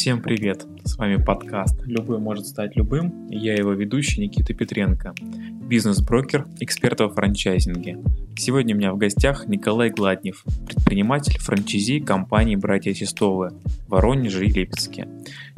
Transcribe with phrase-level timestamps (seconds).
[0.00, 0.64] Всем привет!
[0.82, 7.00] С вами подкаст «Любой может стать любым» и я его ведущий Никита Петренко, бизнес-брокер, эксперт
[7.00, 7.98] во франчайзинге.
[8.34, 13.50] Сегодня у меня в гостях Николай Гладнев, предприниматель франчайзи компании «Братья Сестовы»
[13.86, 15.06] в Воронеже и Липецке.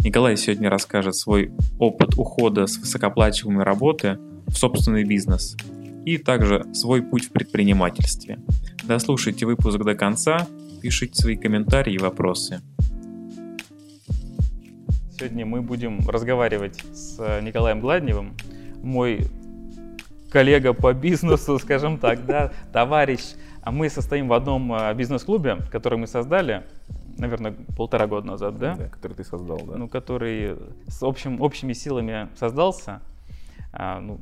[0.03, 4.18] Николай сегодня расскажет свой опыт ухода с высокоплачиваемой работы
[4.49, 5.57] в собственный бизнес
[6.04, 8.40] и также свой путь в предпринимательстве.
[8.82, 10.49] Дослушайте выпуск до конца,
[10.82, 12.61] пишите свои комментарии и вопросы.
[15.22, 18.35] Сегодня мы будем разговаривать с Николаем Гладневым,
[18.82, 19.29] мой
[20.32, 23.21] коллега по бизнесу, скажем так, да, товарищ.
[23.63, 26.64] А мы состоим в одном а, бизнес-клубе, который мы создали,
[27.18, 28.75] наверное, полтора года назад, да?
[28.75, 29.77] Да, который ты создал, да.
[29.77, 30.57] Ну, который
[30.89, 33.00] с общим, общими силами создался.
[33.72, 34.20] А, ну,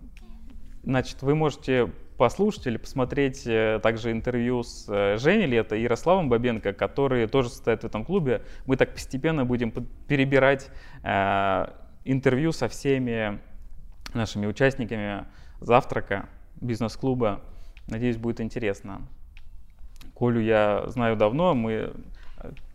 [0.82, 6.28] значит, вы можете послушать или посмотреть э, также интервью с э, Женей Лето и Ярославом
[6.28, 8.42] Бабенко, которые тоже состоят в этом клубе.
[8.66, 9.70] Мы так постепенно будем
[10.06, 10.69] перебирать
[11.03, 11.67] э,
[12.05, 13.41] интервью со всеми
[14.12, 15.25] нашими участниками
[15.61, 16.28] завтрака
[16.61, 17.41] бизнес-клуба.
[17.86, 19.00] Надеюсь, будет интересно.
[20.14, 21.91] Колю я знаю давно, мы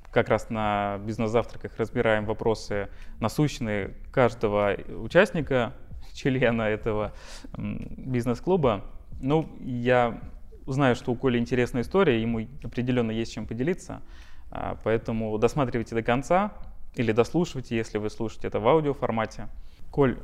[0.09, 5.73] как раз на бизнес-завтраках разбираем вопросы насущные каждого участника,
[6.15, 7.13] члена этого
[7.55, 8.83] бизнес-клуба.
[9.25, 10.21] Ну, я
[10.67, 14.03] знаю, что у Коли интересная история, ему определенно есть чем поделиться,
[14.51, 16.53] а, поэтому досматривайте до конца
[16.93, 19.47] или дослушивайте, если вы слушаете это в аудиоформате.
[19.89, 20.19] Коль,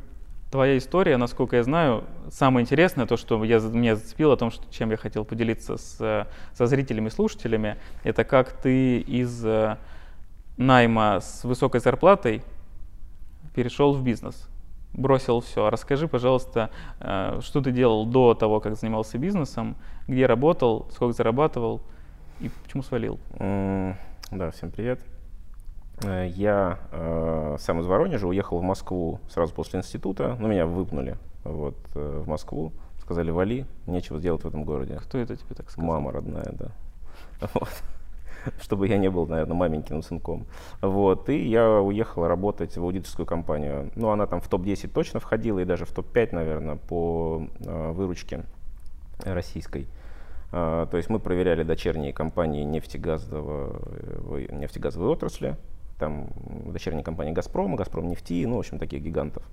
[0.52, 4.72] твоя история, насколько я знаю, самое интересное, то, что я, меня зацепило, о том, что,
[4.72, 9.78] чем я хотел поделиться с, со зрителями и слушателями, это как ты из э,
[10.58, 12.44] найма с высокой зарплатой
[13.56, 14.48] перешел в бизнес
[14.94, 15.70] бросил все.
[15.70, 19.76] Расскажи, пожалуйста, э, что ты делал до того, как занимался бизнесом,
[20.08, 21.82] где работал, сколько зарабатывал
[22.40, 23.20] и почему свалил?
[23.38, 25.00] Да, всем привет.
[26.04, 30.36] Э, я э, сам из Воронежа уехал в Москву сразу после института.
[30.40, 32.72] Ну, меня выпнули вот, в Москву.
[33.00, 35.00] Сказали, вали, нечего сделать в этом городе.
[35.02, 35.90] Кто это тебе так сказал?
[35.90, 36.68] Мама родная, да.
[37.54, 37.70] Вот.
[38.62, 40.46] чтобы я не был, наверное, маменькиным сынком.
[40.82, 43.92] Вот, и я уехал работать в аудиторскую компанию.
[43.96, 48.44] Ну, она там в топ-10 точно входила, и даже в топ-5, наверное, по э, выручке
[49.24, 49.88] российской.
[50.52, 55.56] Uh, то есть мы проверяли дочерние компании нефтегазовой, нефтегазовой отрасли,
[55.98, 56.28] там
[56.66, 59.44] дочерние компании «Газпрома», «Газпром нефти», ну, в общем, таких гигантов.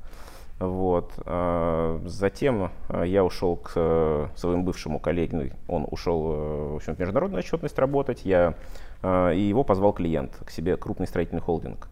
[0.59, 1.13] Вот.
[1.25, 6.97] А, затем а, я ушел к э, своему бывшему коллеге, он ушел э, в, общем,
[6.97, 8.55] в международную отчетность работать, я,
[9.03, 11.89] а, и его позвал клиент к себе, крупный строительный холдинг,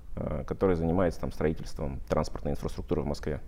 [0.47, 3.41] который занимается там, строительством транспортной инфраструктуры в Москве.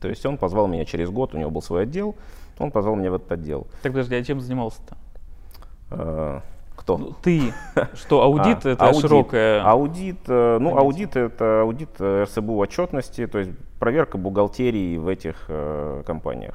[0.00, 2.16] То есть он позвал меня через год, у него был свой отдел,
[2.58, 3.68] он позвал меня в этот отдел.
[3.82, 6.42] Так подожди, а чем занимался-то?
[6.76, 6.98] Кто?
[6.98, 7.52] Ну, ты.
[7.94, 9.62] Что аудит а, это аудит, широкое.
[9.62, 13.52] Аудит, э, ну аудит это аудит РСБУ отчетности, то есть
[13.84, 16.54] проверка бухгалтерии в этих э, компаниях.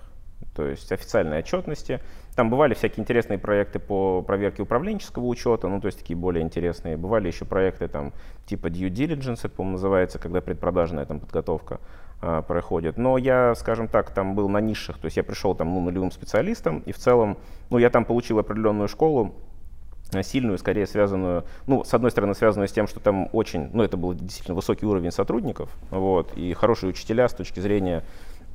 [0.55, 1.99] То есть официальной отчетности.
[2.35, 6.97] Там бывали всякие интересные проекты по проверке управленческого учета, ну то есть такие более интересные.
[6.97, 8.13] Бывали еще проекты там
[8.47, 11.79] типа due diligence, это, по-моему, называется, когда предпродажная там подготовка
[12.23, 12.97] э, проходит.
[12.97, 16.09] Но я, скажем так, там был на низших, то есть я пришел там ну, нулевым
[16.09, 17.37] специалистом, и в целом,
[17.69, 19.35] ну я там получил определенную школу,
[20.23, 23.97] сильную, скорее связанную, ну, с одной стороны, связанную с тем, что там очень, ну, это
[23.97, 28.03] был действительно высокий уровень сотрудников, вот, и хорошие учителя с точки зрения,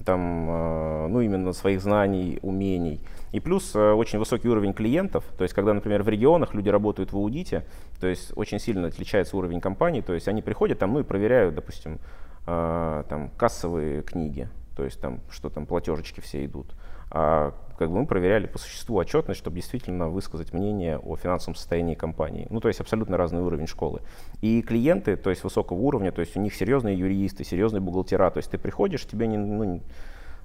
[0.04, 3.00] там, э, ну, именно своих знаний, умений.
[3.32, 7.12] И плюс э, очень высокий уровень клиентов, то есть, когда, например, в регионах люди работают
[7.12, 7.64] в аудите,
[8.00, 11.54] то есть, очень сильно отличается уровень компаний, то есть, они приходят там, ну, и проверяют,
[11.54, 11.98] допустим,
[12.46, 16.66] э, там, кассовые книги, то есть, там, что там, платежечки все идут.
[17.10, 21.94] А как бы мы проверяли по существу отчетность, чтобы действительно высказать мнение о финансовом состоянии
[21.94, 22.46] компании.
[22.50, 24.00] Ну, то есть абсолютно разный уровень школы.
[24.40, 28.30] И клиенты, то есть высокого уровня, то есть у них серьезные юристы, серьезные бухгалтера.
[28.30, 29.80] То есть ты приходишь, тебе не, ну,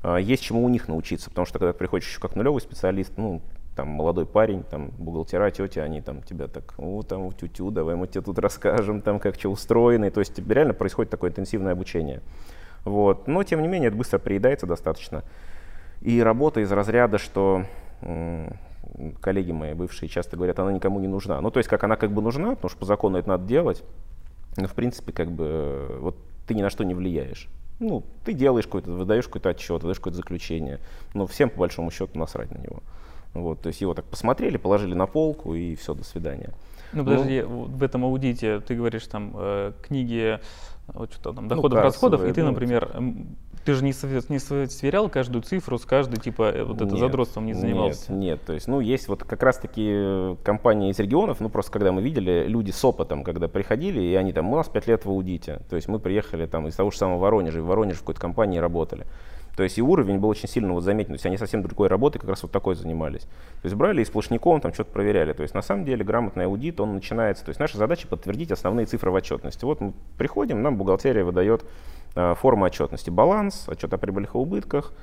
[0.02, 3.12] а, есть чему у них научиться, потому что когда ты приходишь еще как нулевый специалист,
[3.18, 3.42] ну,
[3.76, 8.08] там молодой парень, там бухгалтера, тетя, они там тебя так, о, там, тю-тю, давай мы
[8.08, 10.10] тебе тут расскажем, там, как что устроено.
[10.10, 12.22] То есть реально происходит такое интенсивное обучение.
[12.86, 13.28] Вот.
[13.28, 15.24] Но, тем не менее, это быстро приедается достаточно.
[16.02, 17.66] И работа из разряда, что
[19.22, 21.40] коллеги мои бывшие часто говорят, она никому не нужна.
[21.42, 23.84] Ну, то есть, как она как бы нужна, потому что по закону это надо делать,
[24.58, 26.16] но в принципе, как бы, вот
[26.48, 27.48] ты ни на что не влияешь.
[27.80, 30.80] Ну, ты делаешь какой-то, выдаешь какой-то отчет, выдаешь какое-то заключение,
[31.14, 32.82] но всем, по большому счету, насрать на него.
[33.34, 36.50] Вот, то есть его так посмотрели, положили на полку и все, до свидания.
[36.92, 40.40] Ну, подожди, ну, в этом аудите ты говоришь там э, книги
[40.94, 42.92] вот что там, доходов, ну, расходов, и ты, например,
[43.66, 47.46] Ты же не, не сверял каждую цифру с каждой, типа, э, вот это нет, задротством
[47.46, 48.12] не занимался?
[48.12, 51.72] Нет, нет, то есть, ну, есть вот как раз-таки э, компании из регионов, ну, просто
[51.72, 55.06] когда мы видели, люди с опытом, когда приходили, и они там, у нас 5 лет
[55.06, 57.98] в аудите, то есть мы приехали там из того же самого Воронежа, и в Воронеже
[57.98, 59.06] в какой-то компании работали.
[59.60, 61.10] То есть и уровень был очень сильно вот заметен.
[61.10, 63.24] То есть они совсем другой работой как раз вот такой занимались.
[63.24, 65.34] То есть брали и сплошняком там что-то проверяли.
[65.34, 67.44] То есть на самом деле грамотный аудит, он начинается.
[67.44, 69.66] То есть наша задача подтвердить основные цифры в отчетности.
[69.66, 71.66] Вот мы приходим, нам бухгалтерия выдает
[72.20, 73.10] э, форму отчетности.
[73.10, 74.94] Баланс, отчет о прибылях и убытках,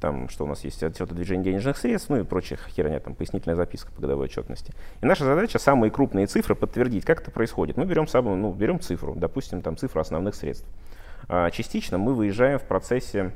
[0.00, 3.14] там, что у нас есть отчет о движении денежных средств, ну и прочая херня, там,
[3.14, 4.72] пояснительная записка по годовой отчетности.
[5.00, 7.76] И наша задача самые крупные цифры подтвердить, как это происходит.
[7.76, 10.66] Мы берем, самую, ну, берем цифру, допустим, там, цифру основных средств.
[11.28, 13.32] А частично мы выезжаем в процессе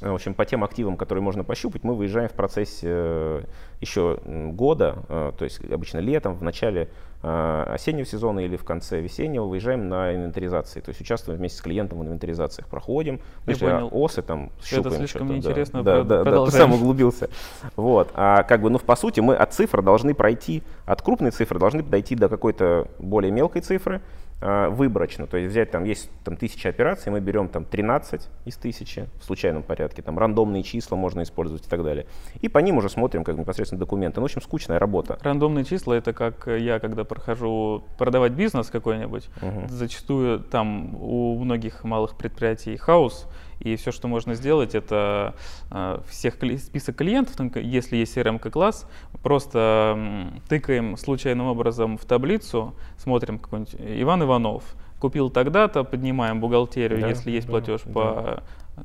[0.00, 3.42] в общем, по тем активам, которые можно пощупать, мы выезжаем в процессе э,
[3.80, 6.90] еще года, э, то есть обычно летом, в начале
[7.26, 10.80] осеннего сезона или в конце весеннего выезжаем на инвентаризации.
[10.80, 13.88] То есть участвуем вместе с клиентом в инвентаризациях, проходим, Я понял.
[13.92, 14.86] осы там щупаем.
[14.86, 17.28] Это слишком неинтересно, да, да, да, ты сам углубился.
[17.74, 18.10] Вот.
[18.14, 21.82] А как бы, ну, по сути, мы от цифр должны пройти, от крупной цифры должны
[21.82, 24.00] дойти до какой-то более мелкой цифры,
[24.40, 29.08] выборочно, то есть взять там есть там тысяча операций, мы берем там 13 из тысячи
[29.18, 32.06] в случайном порядке, там рандомные числа можно использовать и так далее.
[32.42, 34.20] И по ним уже смотрим как непосредственно документы.
[34.20, 35.18] Ну, в общем, скучная работа.
[35.22, 39.68] Рандомные числа это как я, когда прохожу продавать бизнес какой-нибудь, угу.
[39.68, 43.26] зачастую там у многих малых предприятий хаос,
[43.60, 45.34] и все, что можно сделать, это
[45.70, 48.88] э, всех список клиентов, если есть CRM-класс,
[49.22, 54.64] просто тыкаем случайным образом в таблицу, смотрим какой-нибудь Иван Иванов,
[55.00, 57.92] купил тогда-то, поднимаем бухгалтерию, да, если есть да, платеж да.
[57.92, 58.42] по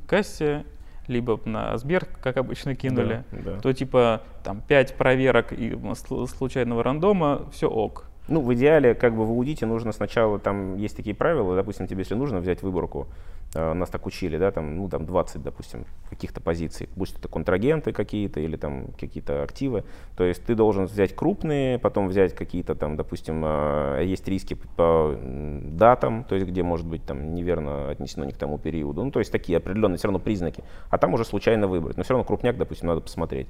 [0.07, 0.65] кассе,
[1.07, 3.59] либо на Сбер, как обычно кинули, да, да.
[3.59, 5.77] то типа там 5 проверок и
[6.37, 8.05] случайного рандома, все ок.
[8.27, 11.99] Ну, в идеале, как бы в аудите нужно сначала, там есть такие правила, допустим, тебе
[11.99, 16.39] если нужно взять выборку, э, нас так учили, да, там, ну, там 20, допустим, каких-то
[16.39, 19.83] позиций, пусть это контрагенты какие-то или там какие-то активы,
[20.15, 25.17] то есть ты должен взять крупные, потом взять какие-то там, допустим, э, есть риски по
[25.21, 29.19] датам, то есть где может быть там неверно отнесено не к тому периоду, ну, то
[29.19, 32.57] есть такие определенные все равно признаки, а там уже случайно выбрать, но все равно крупняк,
[32.57, 33.47] допустим, надо посмотреть.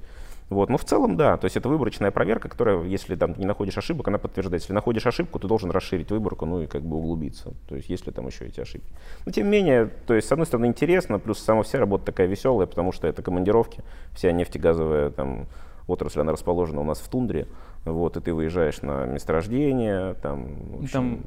[0.51, 0.69] Вот.
[0.69, 4.09] Но в целом, да, то есть это выборочная проверка, которая, если там не находишь ошибок,
[4.09, 4.61] она подтверждает.
[4.61, 7.53] Если находишь ошибку, ты должен расширить выборку, ну и как бы углубиться.
[7.69, 8.91] То есть если там еще эти ошибки.
[9.25, 12.27] Но тем не менее, то есть с одной стороны интересно, плюс сама вся работа такая
[12.27, 13.81] веселая, потому что это командировки,
[14.11, 15.47] вся нефтегазовая там
[15.87, 17.47] отрасль, она расположена у нас в тундре,
[17.85, 21.19] вот, и ты выезжаешь на месторождение, там, в общем, там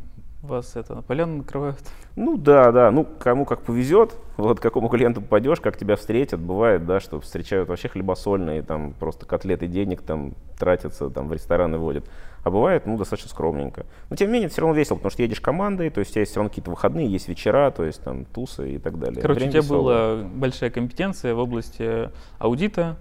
[0.44, 1.78] вас это Наполеон накрывают?
[2.16, 2.90] Ну да, да.
[2.90, 6.40] Ну, кому как повезет, вот какому клиенту попадешь, как тебя встретят.
[6.40, 11.78] Бывает, да, что встречают вообще хлебосольные, там просто котлеты денег там тратятся, там в рестораны
[11.78, 12.04] водят.
[12.44, 13.86] А бывает, ну, достаточно скромненько.
[14.10, 16.12] Но тем не менее, это все равно весело, потому что едешь командой, то есть у
[16.12, 19.22] тебя есть все равно какие-то выходные, есть вечера, то есть там тусы и так далее.
[19.22, 20.16] Короче, Время у тебя веселое.
[20.16, 22.98] была большая компетенция в области аудита,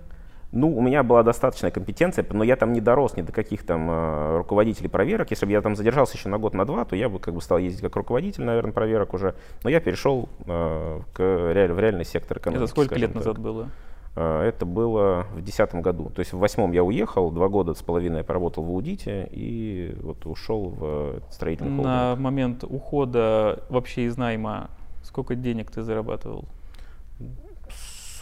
[0.53, 3.89] ну, у меня была достаточная компетенция, но я там не дорос ни до каких там
[3.89, 5.31] э, руководителей проверок.
[5.31, 7.41] Если бы я там задержался еще на год, на два, то я бы как бы
[7.41, 9.33] стал ездить как руководитель, наверное, проверок уже.
[9.63, 12.63] Но я перешел э, к, реаль, в реальный сектор экономики.
[12.63, 13.43] Это сколько лет назад так.
[13.43, 13.69] было?
[14.15, 16.11] Э, это было в 2010 году.
[16.13, 19.97] То есть в восьмом я уехал, два года с половиной я поработал в аудите и
[20.03, 21.85] вот ушел в строительный холдинг.
[21.85, 24.69] На момент ухода вообще из найма
[25.03, 26.45] сколько денег ты зарабатывал?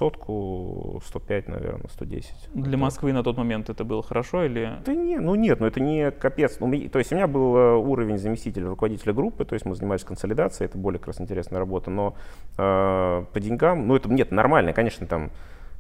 [0.02, 2.34] Сотку, 105, наверное, 110.
[2.56, 4.80] Для Москвы на тот момент это было хорошо или?
[4.84, 6.58] Да не, ну нет, ну это не капец.
[6.60, 10.04] Ну, то есть у меня был э, уровень заместителя руководителя группы, то есть мы занимались
[10.04, 12.16] консолидацией, это более как раз интересная работа, но
[12.58, 15.30] э, по деньгам, ну это нет, нормально, конечно, там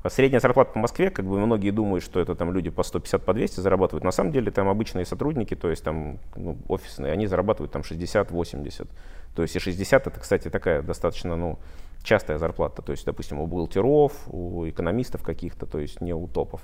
[0.10, 3.36] Средняя зарплата по Москве, как бы многие думают, что это там люди по 150, по
[3.36, 4.03] 200 зарабатывают.
[4.03, 8.88] На самом деле там обычные сотрудники, то есть там ну, офисные, они зарабатывают там 60-80.
[9.36, 11.60] То есть и 60 это, кстати, такая достаточно, ну,
[12.03, 16.62] частая зарплата, то есть, допустим, у бухгалтеров, у экономистов каких-то, то есть не у топов.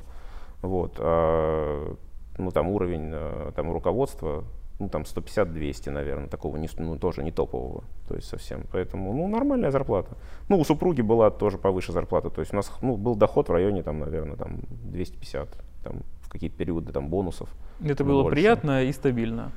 [0.61, 0.95] Вот.
[0.99, 1.95] А,
[2.37, 4.43] ну, там уровень а, там, руководства,
[4.79, 8.65] ну, там 150-200, наверное, такого не, ну, тоже не топового, то есть совсем.
[8.71, 10.17] Поэтому, ну, нормальная зарплата.
[10.49, 13.51] Ну, у супруги была тоже повыше зарплата, то есть у нас, ну, был доход в
[13.51, 15.49] районе, там, наверное, там 250,
[15.83, 17.49] там, в какие-то периоды, там, бонусов.
[17.83, 18.35] Это было больше.
[18.35, 19.51] приятно и стабильно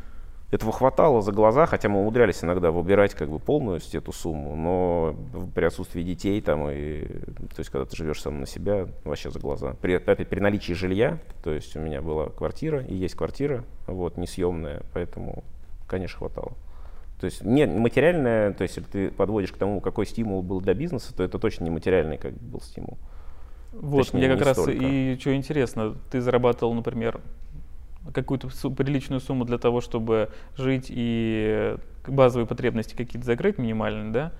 [0.50, 5.14] этого хватало за глаза, хотя мы умудрялись иногда выбирать как бы полную эту сумму, но
[5.54, 9.38] при отсутствии детей там и то есть когда ты живешь сам на себя вообще за
[9.38, 9.76] глаза.
[9.80, 14.16] При, опять при наличии жилья, то есть у меня была квартира и есть квартира, вот
[14.16, 15.44] несъемная, поэтому
[15.86, 16.52] конечно хватало.
[17.20, 20.74] То есть не материальное, то есть если ты подводишь к тому, какой стимул был для
[20.74, 22.98] бизнеса, то это точно не материальный как был стимул.
[23.72, 24.84] Вот, Точнее, мне как раз столько.
[24.84, 27.20] и что интересно, ты зарабатывал, например,
[28.12, 31.76] какую-то приличную сумму для того, чтобы жить и
[32.06, 34.32] базовые потребности какие-то закрыть минимальные, да,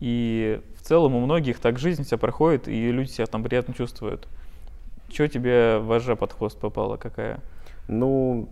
[0.00, 4.28] И в целом у многих так жизнь вся проходит, и люди себя там приятно чувствуют.
[5.12, 7.40] Что тебе вожжа под хвост попала, какая?
[7.86, 8.48] Ну,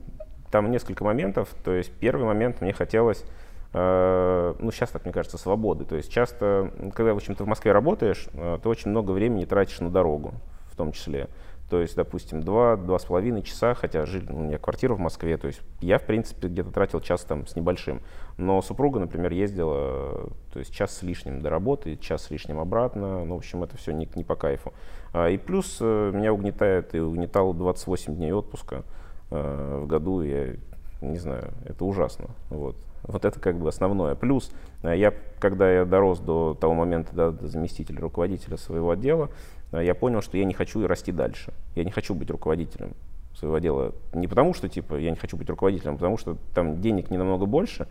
[0.52, 1.48] там несколько моментов.
[1.64, 3.24] То есть первый момент мне хотелось,
[3.72, 5.84] э, ну сейчас так мне кажется, свободы.
[5.84, 9.80] То есть часто, когда в общем-то в Москве работаешь, э, ты очень много времени тратишь
[9.80, 10.34] на дорогу,
[10.70, 11.28] в том числе.
[11.72, 15.38] То есть, допустим, два, два с половиной часа, хотя жили, у меня квартира в Москве,
[15.38, 18.02] то есть я, в принципе, где-то тратил час там с небольшим.
[18.36, 23.24] Но супруга, например, ездила то есть час с лишним до работы, час с лишним обратно.
[23.24, 24.74] Ну, в общем, это все не, не по кайфу.
[25.14, 28.82] А, и плюс э, меня угнетает и угнетал 28 дней отпуска
[29.30, 30.20] э, в году.
[30.20, 30.56] Я
[31.00, 32.26] не знаю, это ужасно.
[32.50, 32.76] Вот.
[33.04, 34.14] Вот это как бы основное.
[34.14, 34.52] Плюс
[34.82, 39.30] э, я, когда я дорос до того момента, до, до заместителя руководителя своего отдела,
[39.80, 41.52] я понял, что я не хочу расти дальше.
[41.74, 42.92] Я не хочу быть руководителем
[43.34, 43.92] своего дела.
[44.12, 47.16] Не потому, что типа я не хочу быть руководителем, а потому что там денег не
[47.16, 47.88] намного больше,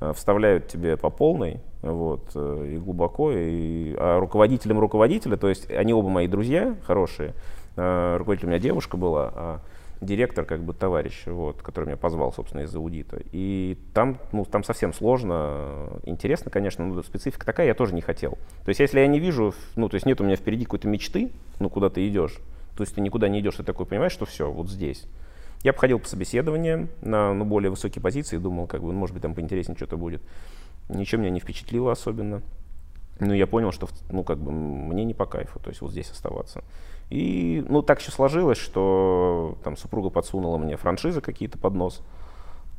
[0.00, 5.92] э, вставляют тебе по полной, вот, и глубоко, и, а руководителем руководителя, то есть они
[5.92, 7.34] оба мои друзья хорошие,
[7.76, 9.60] руководитель у меня девушка была, а
[10.04, 13.20] директор, как бы товарищ, вот, который меня позвал, собственно, из аудита.
[13.32, 18.32] И там, ну, там совсем сложно, интересно, конечно, но специфика такая, я тоже не хотел.
[18.64, 21.32] То есть, если я не вижу, ну, то есть нет у меня впереди какой-то мечты,
[21.60, 22.38] ну, куда ты идешь,
[22.76, 25.04] то есть ты никуда не идешь, ты такой понимаешь, что все, вот здесь.
[25.62, 29.22] Я походил по собеседованиям на ну, более высокие позиции, думал, как бы, ну, может быть,
[29.22, 30.22] там поинтереснее что-то будет.
[30.88, 32.42] Ничего меня не впечатлило особенно.
[33.20, 36.10] Ну, я понял, что, ну, как бы, мне не по кайфу, то есть вот здесь
[36.10, 36.64] оставаться.
[37.14, 42.02] И, ну, так еще сложилось, что там супруга подсунула мне франшизы какие-то под нос.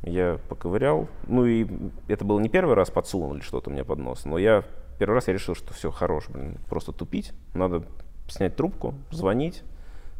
[0.02, 1.08] Я поковырял.
[1.26, 1.66] Ну, и
[2.06, 4.62] это было не первый раз подсунули что-то мне под нос, но я
[4.98, 7.32] первый раз я решил, что все, хорош, блин, просто тупить.
[7.54, 7.84] Надо
[8.28, 9.62] снять трубку, звонить,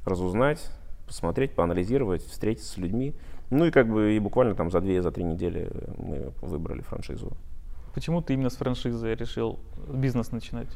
[0.06, 0.66] разузнать,
[1.06, 3.14] посмотреть, поанализировать, встретиться с людьми.
[3.50, 7.36] Ну и как бы и буквально там за две, за три недели мы выбрали франшизу.
[7.92, 9.58] Почему ты именно с франшизы решил
[9.92, 10.68] бизнес начинать?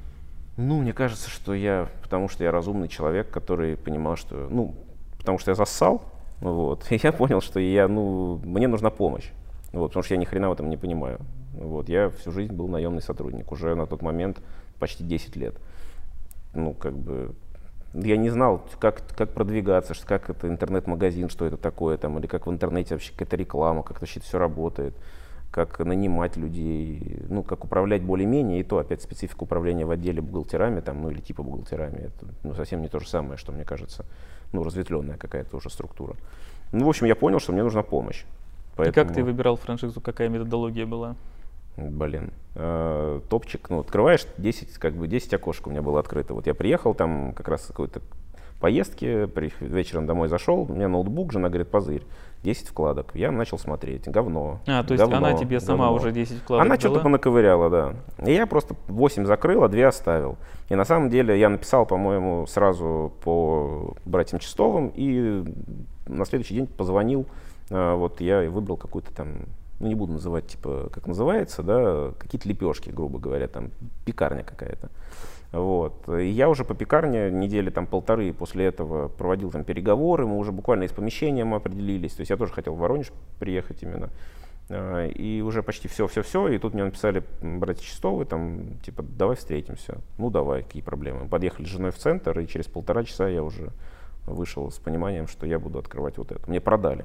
[0.60, 4.74] Ну, мне кажется, что я, потому что я разумный человек, который понимал, что, ну,
[5.16, 6.02] потому что я зассал,
[6.40, 9.30] вот, и я понял, что я, ну, мне нужна помощь,
[9.72, 11.18] вот, потому что я ни хрена в этом не понимаю.
[11.54, 14.42] Вот, я всю жизнь был наемный сотрудник, уже на тот момент
[14.78, 15.54] почти 10 лет.
[16.52, 17.34] Ну, как бы,
[17.94, 22.46] я не знал, как, как продвигаться, как это интернет-магазин, что это такое, там, или как
[22.46, 24.94] в интернете вообще какая-то реклама, как вообще это все работает
[25.50, 30.80] как нанимать людей, ну, как управлять более-менее, и то опять специфика управления в отделе бухгалтерами,
[30.80, 34.04] там, ну, или типа бухгалтерами, это ну, совсем не то же самое, что, мне кажется,
[34.52, 36.14] ну, разветвленная какая-то уже структура.
[36.72, 38.24] Ну, в общем, я понял, что мне нужна помощь.
[38.76, 38.92] Поэтому...
[38.92, 41.16] И как ты выбирал франшизу, какая методология была?
[41.76, 46.34] Блин, э, топчик, ну, открываешь 10, как бы 10 окошек у меня было открыто.
[46.34, 48.00] Вот я приехал, там как раз какой-то
[48.60, 49.28] поездки,
[49.60, 52.04] вечером домой зашел, у меня ноутбук, жена говорит, позырь.
[52.42, 53.10] 10 вкладок.
[53.14, 54.08] Я начал смотреть.
[54.08, 54.60] Говно.
[54.66, 55.96] А, то есть говно, она тебе сама говно.
[55.96, 57.96] уже 10 вкладок Она что-то понаковыряла, да.
[58.26, 60.38] И я просто 8 закрыл, а 2 оставил.
[60.70, 65.44] И на самом деле я написал, по-моему, сразу по братьям Чистовым и
[66.06, 67.26] на следующий день позвонил.
[67.70, 69.40] А, вот я выбрал какую-то там
[69.80, 73.70] ну не буду называть, типа, как называется, да, какие-то лепешки, грубо говоря, там,
[74.04, 74.90] пекарня какая-то.
[75.52, 76.08] Вот.
[76.08, 80.52] И я уже по пекарне недели там полторы после этого проводил там переговоры, мы уже
[80.52, 84.10] буквально из помещения мы определились, то есть я тоже хотел в Воронеж приехать именно.
[84.68, 89.98] А, и уже почти все-все-все, и тут мне написали братья Чистовы, там, типа, давай встретимся.
[90.18, 91.26] Ну, давай, какие проблемы.
[91.28, 93.70] Подъехали с женой в центр, и через полтора часа я уже
[94.26, 96.48] вышел с пониманием, что я буду открывать вот это.
[96.48, 97.04] Мне продали,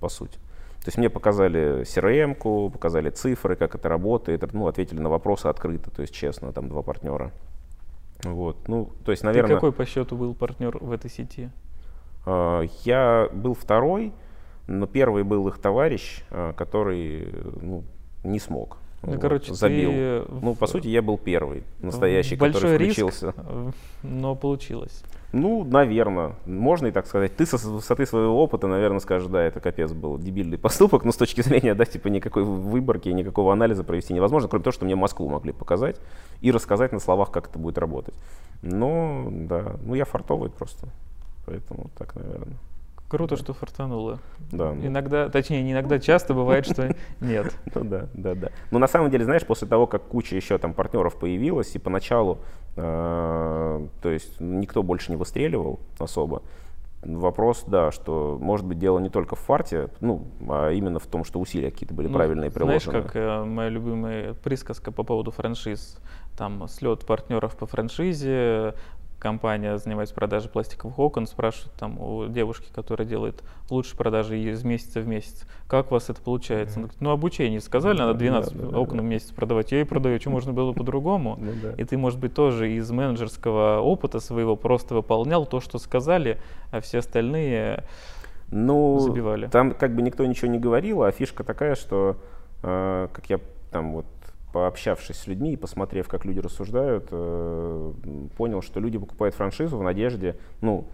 [0.00, 0.38] по сути.
[0.84, 5.90] То есть мне показали CRM-ку, показали цифры, как это работает, ну, ответили на вопросы открыто,
[5.90, 7.32] то есть честно, там два партнера.
[8.22, 9.50] Вот, ну, то есть, наверное...
[9.50, 11.50] Ты какой по счету был партнер в этой сети?
[12.24, 14.12] А, я был второй,
[14.66, 17.84] но первый был их товарищ, а, который ну,
[18.24, 18.78] не смог.
[19.06, 19.90] Ну, вот, короче, забил.
[19.90, 23.26] Ты ну, по сути, я был первый настоящий, Большой который включился.
[23.26, 25.04] Риск, но получилось.
[25.32, 27.36] Ну, наверное, можно и так сказать.
[27.36, 31.16] Ты со высоты своего опыта, наверное, скажешь, да, это капец был дебильный поступок, но с
[31.16, 35.28] точки зрения, да, типа никакой выборки, никакого анализа провести невозможно, кроме того, что мне Москву
[35.28, 36.00] могли показать
[36.40, 38.14] и рассказать на словах, как это будет работать.
[38.62, 40.88] Но, да, ну я фартовый просто,
[41.44, 42.56] поэтому так, наверное.
[43.08, 44.18] Круто, что фартануло.
[44.50, 44.72] Да.
[44.72, 44.86] Ну.
[44.86, 47.54] Иногда, точнее, не иногда, часто бывает, что нет.
[47.74, 48.48] Ну да, да, да.
[48.70, 52.38] Но на самом деле, знаешь, после того, как куча еще там партнеров появилась, и поначалу,
[52.76, 56.42] э, то есть никто больше не выстреливал особо,
[57.02, 61.24] вопрос, да, что может быть дело не только в фарте, ну, а именно в том,
[61.24, 62.80] что усилия какие-то были ну, правильные приложены.
[62.80, 66.00] Знаешь, как э, моя любимая присказка по поводу франшиз,
[66.36, 68.74] там слет партнеров по франшизе,
[69.18, 75.00] компания занимается продажей пластиковых окон, спрашивают там у девушки, которая делает лучшие продажи из месяца
[75.00, 76.80] в месяц, как у вас это получается?
[76.80, 76.92] Mm-hmm.
[77.00, 79.02] Ну, обучение сказали, надо 12 да, да, окон да.
[79.02, 79.72] в месяц продавать.
[79.72, 81.38] Я и продаю, что можно было по-другому.
[81.40, 86.38] Ну и ты, может быть, тоже из менеджерского опыта своего просто выполнял то, что сказали,
[86.70, 87.84] а все остальные
[88.50, 89.48] ну, забивали.
[89.48, 92.16] Там как бы никто ничего не говорил, а фишка такая, что,
[92.62, 94.06] э, как я там вот
[94.56, 97.92] пообщавшись с людьми и посмотрев, как люди рассуждают, э,
[98.38, 100.86] понял, что люди покупают франшизу в надежде, ну...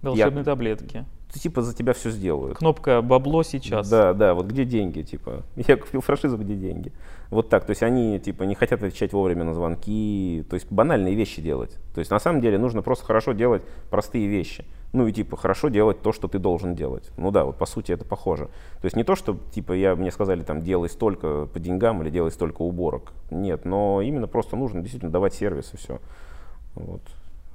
[0.00, 1.04] Волшебные я, таблетки.
[1.30, 2.56] Типа за тебя все сделают.
[2.56, 3.90] Кнопка «бабло сейчас».
[3.90, 5.42] Да, да, вот где деньги, типа.
[5.56, 6.90] Я купил франшизу, где деньги.
[7.28, 11.14] Вот так, то есть они типа не хотят отвечать вовремя на звонки, то есть банальные
[11.14, 11.76] вещи делать.
[11.92, 14.64] То есть на самом деле нужно просто хорошо делать простые вещи.
[14.96, 17.10] Ну и типа хорошо делать то, что ты должен делать.
[17.18, 18.46] Ну да, вот по сути это похоже.
[18.80, 22.08] То есть не то, что типа я, мне сказали там делай столько по деньгам или
[22.08, 23.12] делай столько уборок.
[23.30, 26.00] Нет, но именно просто нужно действительно давать сервис и все.
[26.74, 27.02] Вот.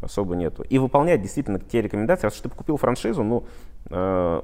[0.01, 0.62] Особо нету.
[0.69, 2.27] И выполнять действительно те рекомендации.
[2.27, 3.45] Раз ты купил франшизу, ну,
[3.89, 4.41] э,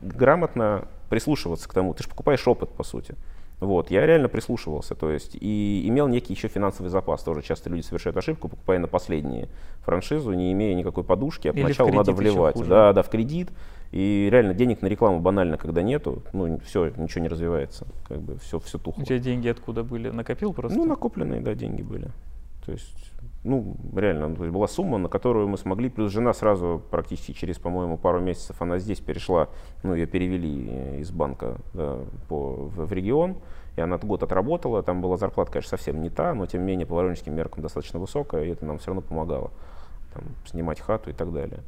[0.00, 1.92] грамотно прислушиваться к тому.
[1.92, 3.16] Ты же покупаешь опыт, по сути.
[3.66, 7.22] Вот, я реально прислушивался, то есть, и имел некий еще финансовый запас.
[7.22, 9.48] Тоже часто люди совершают ошибку, покупая на последние
[9.82, 12.56] франшизу, не имея никакой подушки, а поначалу надо вливать.
[12.68, 13.50] Да, да, в кредит.
[13.92, 18.38] И реально денег на рекламу банально, когда нету, ну, все, ничего не развивается, как бы
[18.38, 19.02] все, все тухло.
[19.02, 20.08] У тебя деньги откуда были?
[20.08, 20.78] Накопил просто?
[20.78, 22.08] Ну, накопленные, да, деньги были.
[22.64, 23.11] То есть
[23.44, 27.58] ну, реально, то есть была сумма, на которую мы смогли, плюс жена сразу практически через,
[27.58, 29.48] по-моему, пару месяцев она здесь перешла,
[29.82, 33.36] ну, ее перевели из банка да, по, в, в регион,
[33.76, 36.86] и она год отработала, там была зарплата, конечно, совсем не та, но тем не менее
[36.86, 39.50] по воронежским меркам достаточно высокая, и это нам все равно помогало,
[40.14, 41.60] там, снимать хату и так далее.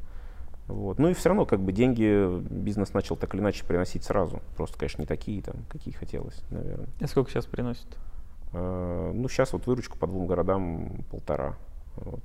[0.67, 0.97] Вот.
[0.97, 4.41] Ну и все равно, как бы деньги бизнес начал так или иначе приносить сразу.
[4.55, 6.87] Просто, конечно, не такие, там, какие хотелось, наверное.
[6.99, 7.87] И сколько сейчас приносит?
[8.55, 11.55] Э, ну, сейчас вот выручка по двум городам полтора.
[11.97, 12.23] Вот.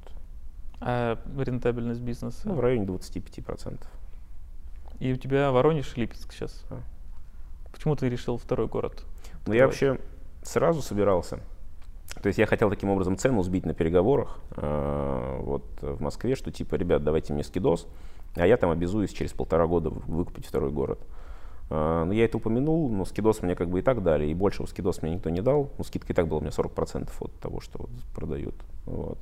[0.80, 2.40] А рентабельность бизнеса?
[2.44, 3.84] Ну, в районе 25%.
[5.00, 6.64] И у тебя Воронеж и Липецк сейчас?
[6.70, 6.80] А.
[7.72, 9.04] Почему ты решил второй город?
[9.46, 9.98] Ну, я вообще
[10.42, 11.40] сразу собирался.
[12.22, 16.52] То есть я хотел таким образом цену сбить на переговорах э, вот в Москве, что
[16.52, 17.88] типа, ребят, давайте мне скидос,
[18.34, 21.00] а я там обязуюсь через полтора года выкупить второй город.
[21.70, 25.02] Ну, я это упомянул, но скидос мне как бы и так дали, и большего скидос
[25.02, 25.70] мне никто не дал.
[25.78, 28.56] Ну, скидка и так была у меня 40% от того, что вот продают.
[28.86, 29.18] Вот.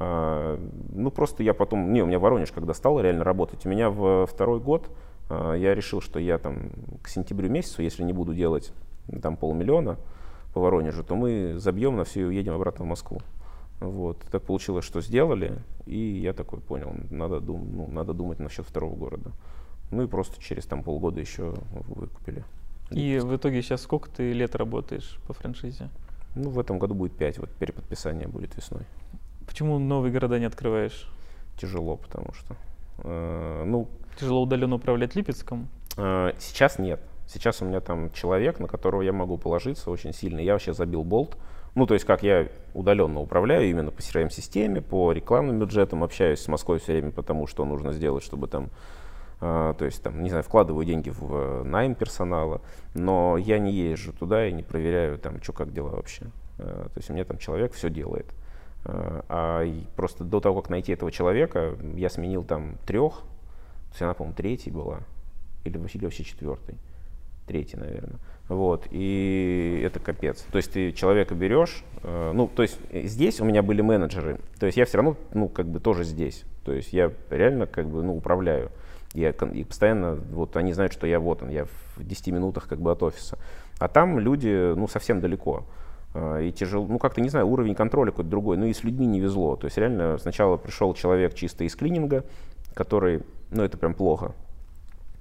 [0.00, 0.60] А,
[0.92, 4.26] ну, просто я потом, не, у меня Воронеж, когда стал реально работать, у меня в
[4.26, 4.88] второй год
[5.28, 6.70] а, я решил, что я там
[7.02, 8.72] к сентябрю месяцу, если не буду делать
[9.22, 9.96] там полмиллиона
[10.54, 13.20] по Воронежу, то мы забьем на все и уедем обратно в Москву.
[13.80, 14.18] Вот.
[14.30, 18.94] Так получилось, что сделали, и я такой понял, надо, дум, ну, надо думать насчет второго
[18.94, 19.32] города.
[19.90, 21.54] Ну и просто через там полгода еще
[21.88, 22.44] выкупили.
[22.90, 25.88] И в итоге сейчас сколько ты лет работаешь по франшизе?
[26.34, 28.82] Ну, в этом году будет 5, вот переподписание будет весной.
[29.46, 31.10] Почему новые города не открываешь?
[31.56, 32.54] Тяжело, потому что.
[32.98, 35.68] Э, ну, Тяжело удаленно управлять Липецком?
[35.96, 37.00] Э, сейчас нет.
[37.26, 40.40] Сейчас у меня там человек, на которого я могу положиться очень сильно.
[40.40, 41.36] Я вообще забил болт.
[41.74, 46.48] Ну, то есть, как я удаленно управляю именно по CRM-системе, по рекламным бюджетам, общаюсь с
[46.48, 48.70] Москвой все время, потому что нужно сделать, чтобы там
[49.40, 52.60] то есть, там, не знаю, вкладываю деньги в э, найм персонала,
[52.94, 56.26] но я не езжу туда и не проверяю, там, что, как дела вообще.
[56.58, 58.26] А, то есть, у меня там человек все делает.
[58.84, 64.02] А, а просто до того, как найти этого человека, я сменил там трех, то есть
[64.02, 65.00] она, по-моему, третий была,
[65.64, 66.76] или, или вообще четвертый,
[67.46, 68.18] третий, наверное.
[68.48, 70.44] Вот, и это капец.
[70.50, 74.66] То есть ты человека берешь, э, ну, то есть здесь у меня были менеджеры, то
[74.66, 76.44] есть я все равно, ну, как бы тоже здесь.
[76.64, 78.70] То есть я реально, как бы, ну, управляю.
[79.14, 82.80] Я, и постоянно, вот они знают, что я вот он, я в 10 минутах как
[82.80, 83.38] бы от офиса.
[83.78, 85.64] А там люди, ну, совсем далеко.
[86.14, 88.56] А, и тяжело, ну, как-то, не знаю, уровень контроля какой-то другой.
[88.56, 89.56] Ну, и с людьми не везло.
[89.56, 92.24] То есть реально сначала пришел человек чисто из клининга,
[92.74, 94.34] который, ну, это прям плохо.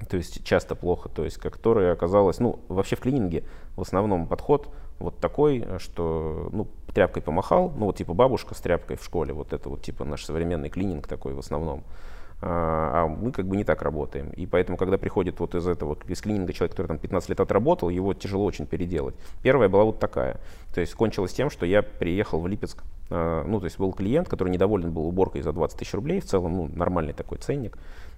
[0.10, 3.44] То есть часто плохо, то есть который оказалось, ну, вообще в клининге
[3.76, 4.70] в основном подход
[5.00, 9.54] вот такой, что, ну, тряпкой помахал, ну, вот типа бабушка с тряпкой в школе, вот
[9.54, 11.84] это вот типа наш современный клининг такой в основном.
[12.40, 14.30] А, а мы как бы не так работаем.
[14.32, 17.90] И поэтому, когда приходит вот из этого, из клининга человек, который там 15 лет отработал,
[17.90, 19.16] его тяжело очень переделать.
[19.42, 20.40] Первая была вот такая.
[20.74, 24.30] То есть кончилось тем, что я приехал в Липецк, а, ну, то есть был клиент,
[24.30, 27.78] который недоволен был уборкой за 20 тысяч рублей, в целом, ну, нормальный такой ценник.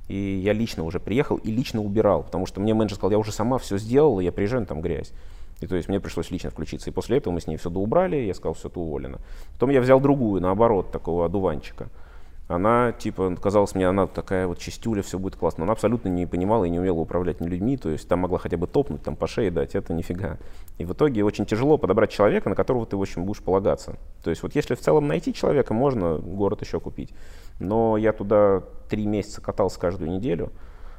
[0.09, 3.31] И я лично уже приехал и лично убирал, потому что мне менеджер сказал, я уже
[3.31, 5.13] сама все сделала, я приезжаю, там грязь.
[5.61, 6.89] И то есть мне пришлось лично включиться.
[6.89, 9.19] И после этого мы с ней все доубрали, я сказал, все, ты уволена.
[9.53, 11.89] Потом я взял другую, наоборот, такого одуванчика.
[12.49, 15.65] Она, типа, казалось мне, она такая вот чистюля, все будет классно.
[15.65, 18.57] Она абсолютно не понимала и не умела управлять ни людьми, то есть там могла хотя
[18.57, 20.39] бы топнуть, там по шее дать, это нифига.
[20.79, 23.97] И в итоге очень тяжело подобрать человека, на которого ты, в общем, будешь полагаться.
[24.23, 27.13] То есть вот если в целом найти человека, можно город еще купить.
[27.59, 30.51] Но я туда три месяца катался каждую неделю,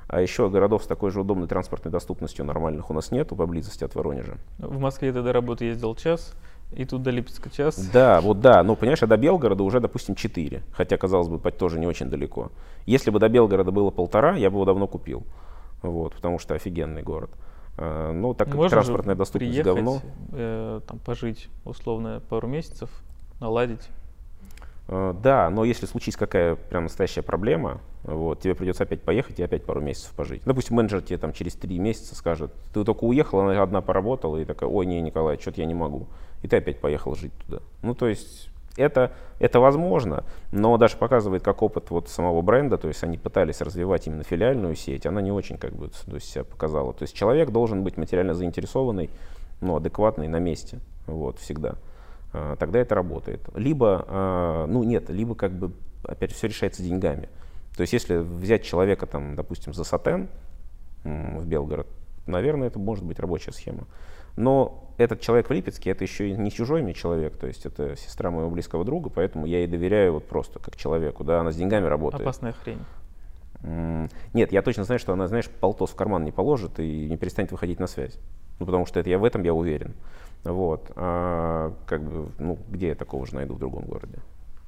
[0.07, 3.97] а еще городов с такой же удобной транспортной доступностью нормальных у нас нету поблизости от
[3.97, 4.37] Воронежа.
[4.59, 6.33] В Москве ты до работы ездил час,
[6.73, 7.77] и тут до Липецка час.
[7.93, 8.63] Да, вот да.
[8.63, 10.63] Но, понимаешь, а до Белгорода уже, допустим, 4.
[10.73, 12.51] Хотя, казалось бы, тоже не очень далеко.
[12.87, 15.25] Если бы до Белгорода было полтора, я бы его давно купил.
[15.83, 17.31] Вот, потому что офигенный город.
[17.77, 20.01] А, но так как Можно транспортная доступность приехать, говно.
[20.33, 22.91] Э, там пожить условно пару месяцев,
[23.41, 23.89] наладить.
[24.89, 29.43] Э, да, но если случится какая прям настоящая проблема, вот, тебе придется опять поехать и
[29.43, 30.43] опять пару месяцев пожить.
[30.45, 34.45] Допустим, менеджер тебе там через три месяца скажет, ты только уехал, она одна поработала, и
[34.45, 36.07] такая, ой, не, Николай, что-то я не могу.
[36.43, 37.61] И ты опять поехал жить туда.
[37.83, 42.89] Ну, то есть это, это возможно, но даже показывает, как опыт вот самого бренда, то
[42.89, 46.45] есть они пытались развивать именно филиальную сеть, она не очень как бы то есть, себя
[46.45, 46.93] показала.
[46.93, 49.11] То есть человек должен быть материально заинтересованный,
[49.61, 51.75] ну, адекватный на месте, вот, всегда.
[52.33, 53.41] А, тогда это работает.
[53.55, 55.73] Либо, а, ну нет, либо как бы,
[56.05, 57.29] опять все решается деньгами.
[57.77, 60.29] То есть если взять человека, там, допустим, за сатен
[61.05, 61.87] в Белгород,
[62.27, 63.87] наверное, это может быть рабочая схема.
[64.37, 67.97] Но этот человек в Липецке, это еще и не чужой мне человек, то есть это
[67.97, 71.57] сестра моего близкого друга, поэтому я ей доверяю вот просто как человеку, да, она с
[71.57, 72.23] деньгами работает.
[72.23, 72.81] Опасная хрень.
[74.33, 77.53] Нет, я точно знаю, что она, знаешь, полтос в карман не положит и не перестанет
[77.53, 78.19] выходить на связь.
[78.59, 79.95] Ну, потому что это я в этом я уверен.
[80.45, 80.91] Вот.
[80.97, 84.19] А, как бы, ну, где я такого же найду в другом городе?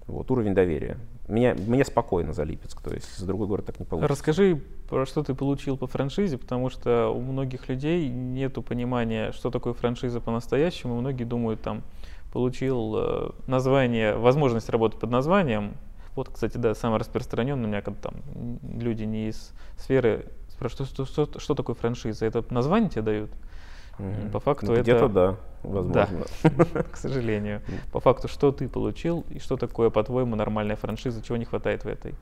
[0.06, 0.98] Вот, уровень доверия.
[1.28, 4.12] Меня, мне спокойно за Липецк, то есть за другой город так не получится.
[4.12, 9.50] Расскажи, про что ты получил по франшизе, потому что у многих людей нет понимания, что
[9.50, 11.00] такое франшиза по-настоящему.
[11.00, 11.82] Многие думают, там,
[12.32, 15.74] получил э, название, возможность работать под названием.
[16.16, 18.16] Вот, кстати, да, самое распространенное у меня, когда там
[18.62, 22.26] люди не из сферы спрашивают, что, что, что, что такое франшиза?
[22.26, 23.30] Это название тебе дают?
[24.32, 24.82] По факту ну, это...
[24.82, 26.08] Где-то да, возможно.
[26.42, 27.60] Да, к сожалению.
[27.92, 31.88] По факту, что ты получил и что такое, по-твоему, нормальная франшиза, чего не хватает в
[31.88, 32.14] этой?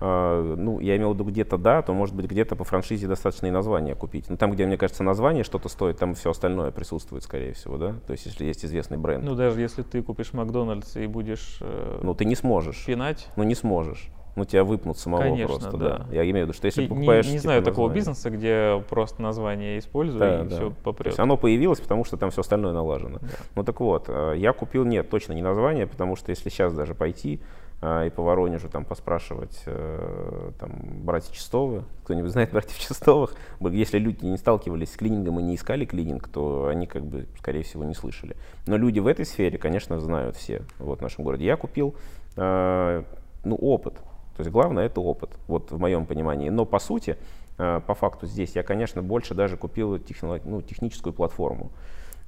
[0.00, 3.48] Uh, ну, я имел в виду где-то да, то может быть где-то по франшизе достаточно
[3.48, 4.30] и название купить.
[4.30, 7.94] Но там, где, мне кажется, название что-то стоит, там все остальное присутствует, скорее всего, да?
[8.06, 9.24] То есть, если есть известный бренд.
[9.24, 11.58] Ну, даже если ты купишь Макдональдс и будешь...
[11.62, 12.84] Э, ну, ты не сможешь.
[12.86, 13.28] Пинать?
[13.34, 14.08] Ну, не сможешь
[14.38, 15.98] ну, тебя выпнут самого Конечно, просто, да.
[15.98, 16.06] да.
[16.12, 17.26] Я имею в виду, что если не, покупаешь...
[17.26, 20.56] Не, не знаю типа, такого бизнеса, где просто название использую да, и да.
[20.56, 21.04] все попрет.
[21.04, 23.18] То есть оно появилось, потому что там все остальное налажено.
[23.20, 23.28] Да.
[23.56, 26.94] Ну так вот, э, я купил, нет, точно не название, потому что если сейчас даже
[26.94, 27.40] пойти
[27.82, 30.70] э, и по Воронежу там поспрашивать э, там,
[31.02, 35.84] братья Чистовы, кто-нибудь знает братьев Чистовых, если люди не сталкивались с клинингом и не искали
[35.84, 38.36] клининг, то они как бы, скорее всего, не слышали.
[38.66, 41.44] Но люди в этой сфере, конечно, знают все вот, в нашем городе.
[41.44, 41.94] Я купил
[42.36, 43.94] ну, опыт.
[44.38, 46.48] То есть главное это опыт, вот в моем понимании.
[46.48, 47.18] Но по сути,
[47.58, 51.72] э, по факту здесь я, конечно, больше даже купил техно, ну, техническую платформу.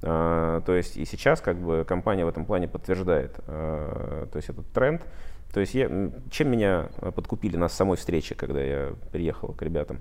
[0.01, 4.49] Э, то есть и сейчас как бы компания в этом плане подтверждает э, то есть
[4.49, 5.03] этот тренд.
[5.53, 5.89] То есть я,
[6.29, 9.99] чем меня подкупили на самой встрече, когда я приехал к ребятам?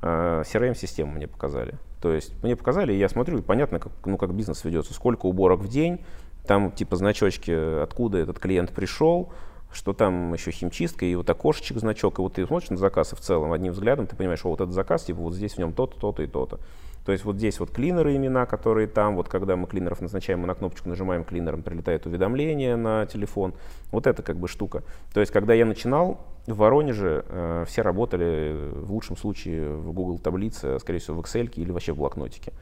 [0.00, 1.74] CRM-систему мне показали.
[2.00, 5.26] То есть мне показали, и я смотрю, и понятно, как, ну, как бизнес ведется, сколько
[5.26, 6.00] уборок в день,
[6.46, 9.30] там типа значочки, откуда этот клиент пришел,
[9.72, 13.16] что там еще химчистка, и вот окошечек, значок, и вот ты смотришь на заказ, и
[13.16, 15.72] в целом одним взглядом ты понимаешь, что вот этот заказ, типа вот здесь в нем
[15.72, 16.60] то-то, то-то и то-то.
[17.04, 20.46] То есть вот здесь вот клинеры имена, которые там, вот когда мы клинеров назначаем, мы
[20.46, 23.54] на кнопочку нажимаем клинером, прилетает уведомление на телефон.
[23.90, 24.82] Вот это как бы штука.
[25.14, 30.18] То есть когда я начинал в Воронеже, э, все работали в лучшем случае в Google
[30.18, 32.52] таблице, скорее всего в Excel или вообще в блокнотике.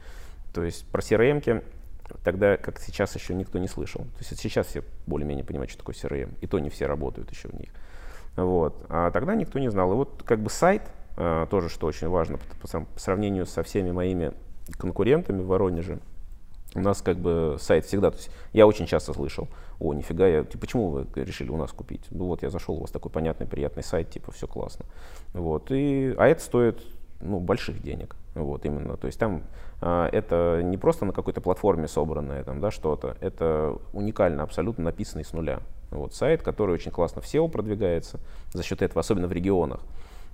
[0.53, 1.63] То есть про CRM
[2.23, 4.01] тогда, как сейчас, еще никто не слышал.
[4.01, 7.49] То есть сейчас все более-менее понимают, что такое CRM, и то не все работают еще
[7.49, 7.69] в них.
[8.35, 8.85] Вот.
[8.89, 9.91] А тогда никто не знал.
[9.91, 10.83] И вот как бы сайт,
[11.17, 14.33] а, тоже что очень важно, по, по, по сравнению со всеми моими
[14.77, 15.99] конкурентами в Воронеже,
[16.75, 19.47] у нас как бы сайт всегда, то есть я очень часто слышал,
[19.79, 22.05] о, нифига, я, типа, почему вы решили у нас купить?
[22.11, 24.85] Ну вот, я зашел, у вас такой понятный, приятный сайт, типа, все классно.
[25.33, 26.83] Вот, и, а это стоит,
[27.21, 28.15] ну, больших денег.
[28.35, 28.95] Вот именно.
[28.97, 29.43] То есть там
[29.81, 35.25] а, это не просто на какой-то платформе собранное там, да, что-то, это уникально, абсолютно написанный
[35.25, 35.59] с нуля.
[35.91, 38.19] Вот сайт, который очень классно в SEO продвигается
[38.53, 39.81] за счет этого, особенно в регионах,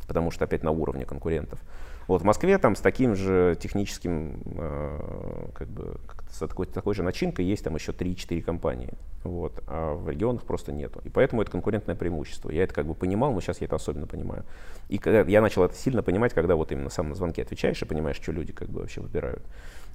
[0.08, 1.60] потому что опять на уровне конкурентов.
[2.08, 5.96] Вот в Москве там с таким же техническим, э, как бы,
[6.32, 8.94] с такой, такой же начинкой есть там еще 3-4 компании.
[9.24, 11.02] Вот, а в регионах просто нету.
[11.04, 12.52] И поэтому это конкурентное преимущество.
[12.52, 14.44] Я это как бы понимал, но сейчас я это особенно понимаю.
[14.90, 18.18] И я начал это сильно понимать, когда вот именно сам на звонке отвечаешь и понимаешь,
[18.18, 19.44] что люди как бы вообще выбирают.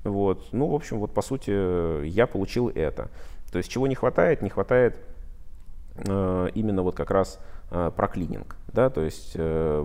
[0.03, 0.49] Вот.
[0.53, 3.09] Ну, в общем, вот по сути я получил это.
[3.53, 4.43] То есть чего не хватает?
[4.43, 4.97] Не хватает
[6.55, 7.39] именно вот как раз
[7.71, 9.85] э, про клининг, да, то есть э,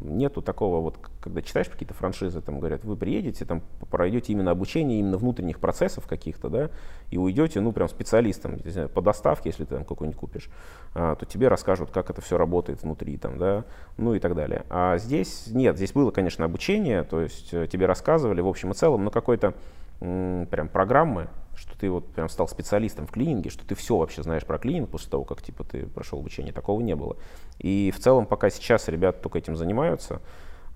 [0.00, 5.00] нету такого вот, когда читаешь какие-то франшизы, там говорят, вы приедете, там пройдете именно обучение
[5.00, 6.70] именно внутренних процессов каких-то, да,
[7.10, 10.48] и уйдете, ну, прям специалистом, знаю, по доставке, если ты там какой-нибудь купишь,
[10.94, 13.64] а, то тебе расскажут, как это все работает внутри, там, да,
[13.96, 14.64] ну и так далее.
[14.70, 18.74] А здесь нет, здесь было, конечно, обучение, то есть э, тебе рассказывали в общем и
[18.74, 19.54] целом, но какой-то
[20.00, 21.28] прям программы,
[21.60, 24.88] что ты вот прям стал специалистом в клининге, что ты все вообще знаешь про клининг
[24.88, 27.16] после того, как типа ты прошел обучение, такого не было.
[27.58, 30.22] И в целом, пока сейчас ребята только этим занимаются,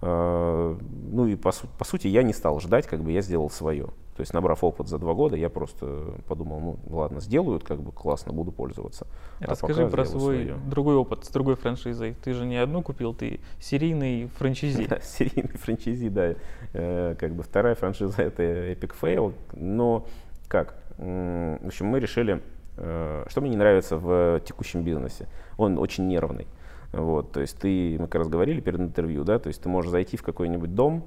[0.03, 0.77] э,
[1.11, 3.89] ну и по, по сути я не стал ждать, как бы я сделал свое.
[4.17, 7.91] То есть, набрав опыт за два года, я просто подумал, ну ладно, сделают, как бы
[7.91, 9.09] классно, буду пользоваться.
[9.41, 10.55] А Расскажи про свой свое.
[10.67, 12.15] другой опыт с другой франшизой.
[12.23, 14.87] Ты же не одну купил, ты серийный франчизи.
[14.87, 16.35] Да, серийный франчизи, да.
[16.75, 20.07] Э, как бы вторая франшиза это Epic Fail, но
[20.49, 20.75] как?
[20.99, 22.41] В общем, мы решили,
[22.77, 25.27] э, что мне не нравится в текущем бизнесе.
[25.57, 26.47] Он очень нервный.
[26.93, 29.91] Вот, то есть ты, мы как раз говорили перед интервью, да, то есть ты можешь
[29.91, 31.05] зайти в какой-нибудь дом,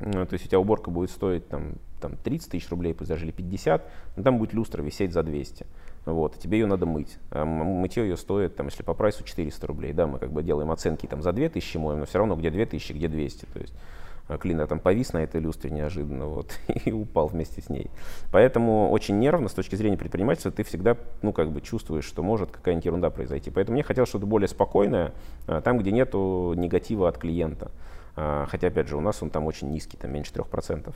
[0.00, 3.24] э, то есть у тебя уборка будет стоить там, там 30 тысяч рублей, пусть даже
[3.24, 3.82] или 50,
[4.16, 5.66] но там будет люстра висеть за 200.
[6.04, 7.18] Вот, тебе ее надо мыть.
[7.30, 10.70] А мытье ее стоит, там, если по прайсу 400 рублей, да, мы как бы делаем
[10.70, 13.74] оценки там за 2000 моем, но все равно где 2000, где 200, то есть
[14.38, 17.90] клинер там повис на этой люстре неожиданно вот, и упал вместе с ней.
[18.30, 22.50] Поэтому очень нервно с точки зрения предпринимательства ты всегда ну, как бы чувствуешь, что может
[22.50, 23.50] какая-нибудь ерунда произойти.
[23.50, 25.12] Поэтому мне хотелось что-то более спокойное,
[25.46, 27.70] а, там, где нету негатива от клиента.
[28.16, 30.94] А, хотя, опять же, у нас он там очень низкий, там меньше 3%.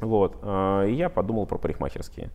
[0.00, 0.36] Вот.
[0.86, 2.30] И я подумал про парикмахерские.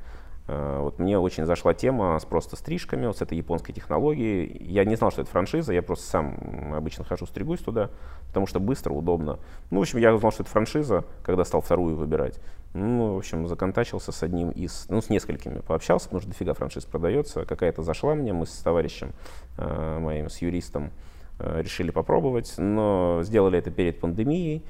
[0.48, 4.58] Э, вот мне очень зашла тема с просто стрижками, вот с этой японской технологией.
[4.66, 7.90] Я не знал, что это франшиза, я просто сам обычно хожу, стригусь туда,
[8.28, 9.40] потому что быстро, удобно.
[9.72, 12.40] Ну, в общем, я узнал, что это франшиза, когда стал вторую выбирать.
[12.74, 16.86] Ну, в общем, законтачился с одним из, ну, с несколькими пообщался, потому что дофига франшиз
[16.86, 17.46] продается.
[17.46, 19.14] Какая-то зашла мне, мы с товарищем
[19.58, 20.92] э, моим, с юристом,
[21.40, 24.66] э, решили попробовать, но сделали это перед пандемией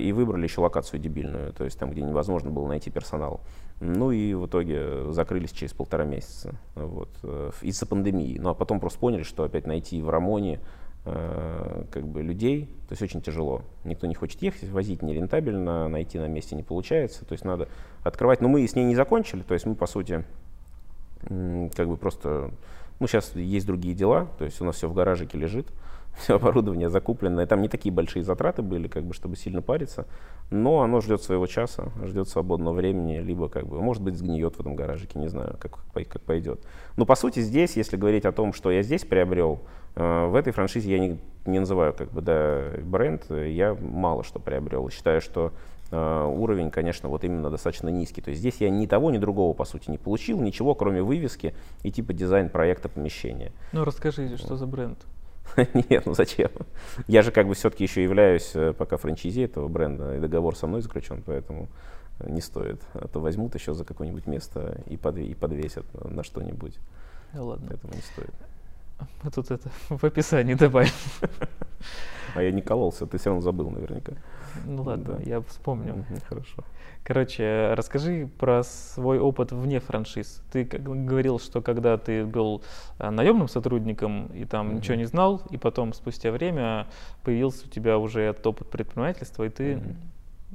[0.00, 3.42] и выбрали еще локацию дебильную, то есть там, где невозможно было найти персонал.
[3.80, 8.38] Ну и в итоге закрылись через полтора месяца вот, э, из-за пандемии.
[8.38, 10.58] Ну а потом просто поняли, что опять найти в Рамоне
[11.04, 13.62] э, как бы людей, то есть очень тяжело.
[13.84, 17.68] Никто не хочет ехать, возить нерентабельно, найти на месте не получается, то есть надо
[18.02, 18.40] открывать.
[18.40, 20.24] Но мы с ней не закончили, то есть мы по сути
[21.20, 22.50] как бы просто,
[23.00, 25.68] ну сейчас есть другие дела, то есть у нас все в гаражике лежит,
[26.22, 27.46] все оборудование закупленное.
[27.46, 30.06] Там не такие большие затраты были, как бы, чтобы сильно париться.
[30.50, 34.60] Но оно ждет своего часа, ждет свободного времени, либо, как бы, может быть, сгниет в
[34.60, 36.60] этом гаражике, не знаю, как, как пойдет.
[36.96, 39.60] Но, по сути, здесь, если говорить о том, что я здесь приобрел,
[39.94, 44.38] э, в этой франшизе я не, не называю, как бы, да, бренд, я мало что
[44.38, 44.90] приобрел.
[44.90, 45.52] Считаю, что
[45.90, 48.20] Uh, уровень, конечно, вот именно достаточно низкий.
[48.20, 51.54] То есть здесь я ни того, ни другого, по сути, не получил, ничего, кроме вывески
[51.82, 53.52] и типа дизайн проекта помещения.
[53.72, 54.98] Ну, расскажите, что за бренд?
[55.90, 56.50] Нет, ну зачем?
[57.06, 60.66] Я же как бы все-таки еще являюсь э, пока франчайзи этого бренда, и договор со
[60.66, 61.68] мной заключен, поэтому
[62.20, 62.80] э, не стоит.
[62.94, 65.18] А то возьмут еще за какое-нибудь место и, подв...
[65.18, 66.78] и подвесят на что-нибудь.
[67.32, 67.66] Да ладно.
[67.68, 68.34] Поэтому не стоит.
[69.22, 70.90] Мы тут это в описании добавим.
[72.34, 74.12] А я не кололся, ты все равно забыл наверняка.
[74.66, 75.22] Ну ладно, да.
[75.24, 76.04] я вспомню.
[76.28, 76.64] Хорошо.
[77.04, 80.42] Короче, расскажи про свой опыт вне франшиз.
[80.52, 82.62] Ты говорил, что когда ты был
[82.98, 84.74] э, наемным сотрудником и там mm-hmm.
[84.74, 86.86] ничего не знал, и потом спустя время
[87.24, 89.94] появился у тебя уже этот опыт предпринимательства, и ты mm-hmm.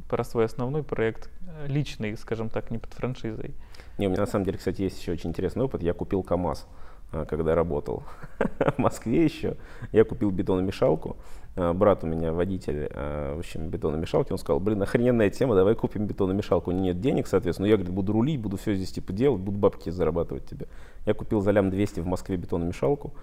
[0.09, 3.55] про свой основной проект э, личный, скажем так, не под франшизой.
[3.97, 5.81] Не, у меня на самом деле, кстати, есть еще очень интересный опыт.
[5.81, 6.67] Я купил КАМАЗ.
[7.13, 8.03] А, когда работал
[8.59, 9.55] в Москве еще,
[9.91, 11.15] я купил бетономешалку.
[11.56, 15.76] А, брат у меня водитель, а, в общем, бетономешалки, он сказал, блин, охрененная тема, давай
[15.76, 16.72] купим бетономешалку.
[16.72, 19.58] У нет денег, соответственно, но я, говорит, буду рулить, буду все здесь типа делать, буду
[19.58, 20.68] бабки зарабатывать тебе.
[21.06, 23.13] Я купил за лям 200 в Москве бетономешалку.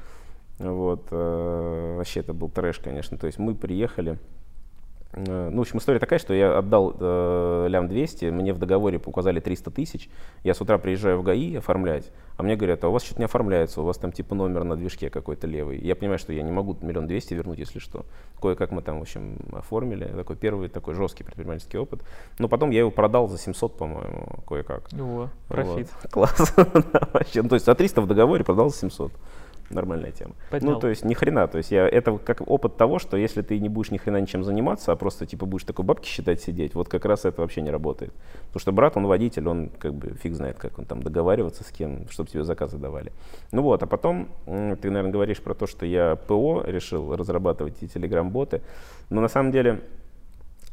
[0.58, 3.16] Вот, вообще это был трэш, конечно.
[3.16, 4.49] То есть мы приехали, Э,
[5.12, 9.40] ну, в общем, история такая, что я отдал э, лям 200, мне в договоре указали
[9.40, 10.08] 300 тысяч,
[10.44, 13.24] я с утра приезжаю в ГАИ оформлять, а мне говорят, а у вас что-то не
[13.24, 15.80] оформляется, у вас там типа номер на движке какой-то левый.
[15.80, 18.06] Я понимаю, что я не могу миллион двести вернуть, если что.
[18.40, 22.02] Кое-как мы там, в общем, оформили, такой первый такой жесткий предпринимательский опыт.
[22.38, 24.88] Но потом я его продал за 700, по-моему, кое-как.
[24.92, 25.88] О, профит.
[26.02, 26.12] Вот.
[26.12, 26.54] Класс.
[27.12, 29.12] Вообще, ну, то есть за 300 в договоре продал за 700
[29.70, 30.34] нормальная тема.
[30.50, 30.72] Поднял.
[30.72, 33.58] Ну, то есть ни хрена, то есть я, это как опыт того, что если ты
[33.58, 36.88] не будешь ни хрена ничем заниматься, а просто типа будешь такой бабки считать сидеть, вот
[36.88, 38.12] как раз это вообще не работает.
[38.46, 41.68] Потому что брат, он водитель, он как бы фиг знает, как он там договариваться с
[41.68, 43.12] кем, чтобы тебе заказы давали.
[43.52, 47.88] Ну вот, а потом ты, наверное, говоришь про то, что я ПО решил разрабатывать и
[47.88, 48.62] телеграм-боты,
[49.08, 49.80] но на самом деле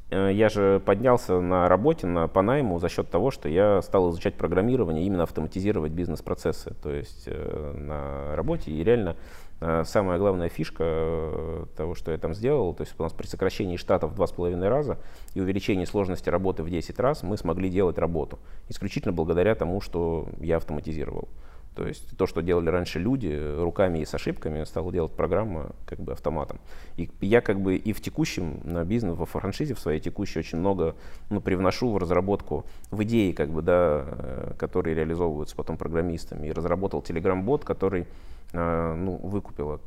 [0.09, 4.35] я же поднялся на работе на, по найму за счет того, что я стал изучать
[4.35, 6.73] программирование, именно автоматизировать бизнес-процессы.
[6.81, 9.17] То есть э, на работе и реально
[9.59, 13.27] э, самая главная фишка э, того, что я там сделал, то есть у нас при
[13.27, 14.97] сокращении штатов в два с половиной раза
[15.33, 18.39] и увеличении сложности работы в 10 раз мы смогли делать работу.
[18.69, 21.27] Исключительно благодаря тому, что я автоматизировал.
[21.77, 25.99] То есть то, что делали раньше люди руками и с ошибками, стала делать программа как
[25.99, 26.59] бы автоматом.
[26.97, 30.57] И я как бы и в текущем на бизнес, во франшизе в своей текущей очень
[30.57, 30.95] много
[31.29, 36.47] ну, привношу в разработку, в идеи, как бы, да, э, которые реализовываются потом программистами.
[36.47, 38.07] И разработал Telegram-бот, который
[38.53, 39.79] э, ну, выкупила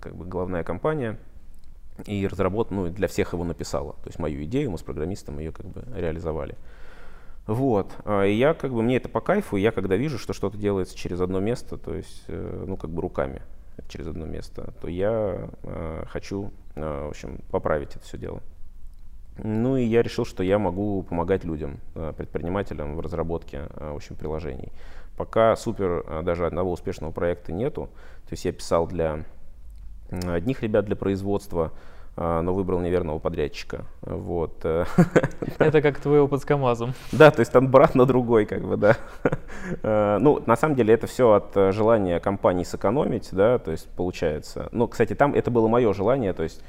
[0.00, 1.18] как бы главная компания
[2.06, 3.92] и разработал, ну, для всех его написала.
[3.92, 6.56] То есть мою идею мы с программистом ее как бы реализовали.
[7.48, 7.96] Вот.
[8.04, 10.96] А, и я как бы, мне это по кайфу, я когда вижу, что что-то делается
[10.96, 13.40] через одно место, то есть, э, ну, как бы руками
[13.88, 18.42] через одно место, то я э, хочу, э, в общем, поправить это все дело.
[19.42, 23.96] Ну и я решил, что я могу помогать людям, э, предпринимателям в разработке, э, в
[23.96, 24.70] общем, приложений.
[25.16, 27.88] Пока супер э, даже одного успешного проекта нету.
[28.24, 29.24] То есть я писал для
[30.10, 31.72] одних ребят для производства,
[32.18, 33.84] но выбрал неверного подрядчика.
[34.00, 34.64] Вот.
[34.64, 34.86] Э.
[35.58, 36.94] Это как твой опыт с КАМАЗом.
[37.12, 38.96] Да, то есть там брат на другой, как бы, да.
[39.82, 43.88] Э, ну, на самом деле это все от э, желания компании сэкономить, да, то есть
[43.90, 44.68] получается.
[44.72, 46.62] Ну, кстати, там это было мое желание, то есть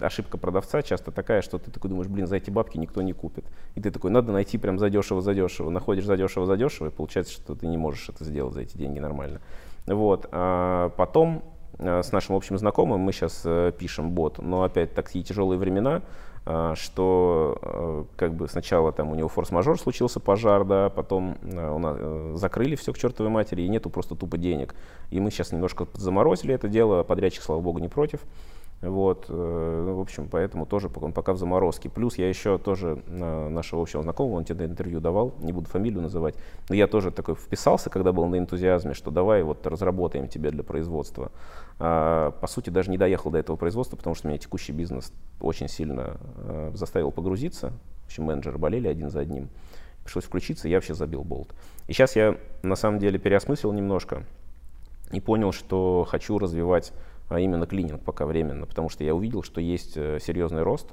[0.00, 3.44] ошибка продавца часто такая, что ты такой думаешь, блин, за эти бабки никто не купит.
[3.74, 5.68] И ты такой, надо найти прям задешево, задешево.
[5.68, 9.42] Находишь задешево, задешево, и получается, что ты не можешь это сделать за эти деньги нормально.
[9.86, 10.26] Вот.
[10.32, 15.24] А потом Э, с нашим общим знакомым мы сейчас э, пишем бот, но опять такие
[15.24, 16.02] тяжелые времена,
[16.44, 22.38] э, что как бы сначала там у него форс-мажор случился пожар, да, потом у нас
[22.38, 24.74] закрыли все к чертовой матери и нету просто тупо денег.
[25.10, 28.20] И мы сейчас немножко заморозили это дело, подрядчик, слава богу, не против.
[28.80, 31.88] Вот, э, в общем, поэтому тоже он пока в заморозке.
[31.88, 36.36] Плюс я еще тоже нашего общего знакомого, он тебе интервью давал, не буду фамилию называть,
[36.68, 40.62] но я тоже такой вписался, когда был на энтузиазме, что давай вот разработаем тебе для
[40.62, 41.32] производства.
[41.80, 45.68] А, по сути, даже не доехал до этого производства, потому что меня текущий бизнес очень
[45.68, 47.72] сильно а, заставил погрузиться.
[48.04, 49.48] В общем, менеджеры болели один за одним.
[50.04, 51.52] Пришлось включиться, я вообще забил болт.
[51.88, 54.22] И сейчас я на самом деле переосмыслил немножко
[55.12, 56.92] и понял, что хочу развивать
[57.28, 60.88] а именно клининг пока временно, потому что я увидел, что есть э, серьезный рост.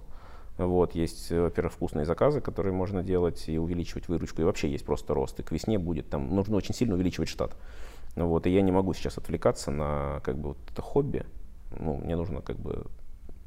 [0.58, 4.86] Вот, есть, э, во-первых, вкусные заказы, которые можно делать и увеличивать выручку, и вообще есть
[4.86, 5.40] просто рост.
[5.40, 7.56] И к весне будет, там нужно очень сильно увеличивать штат.
[8.16, 11.26] Вот, и я не могу сейчас отвлекаться на как бы вот это хобби.
[11.78, 12.86] Ну, мне нужно как бы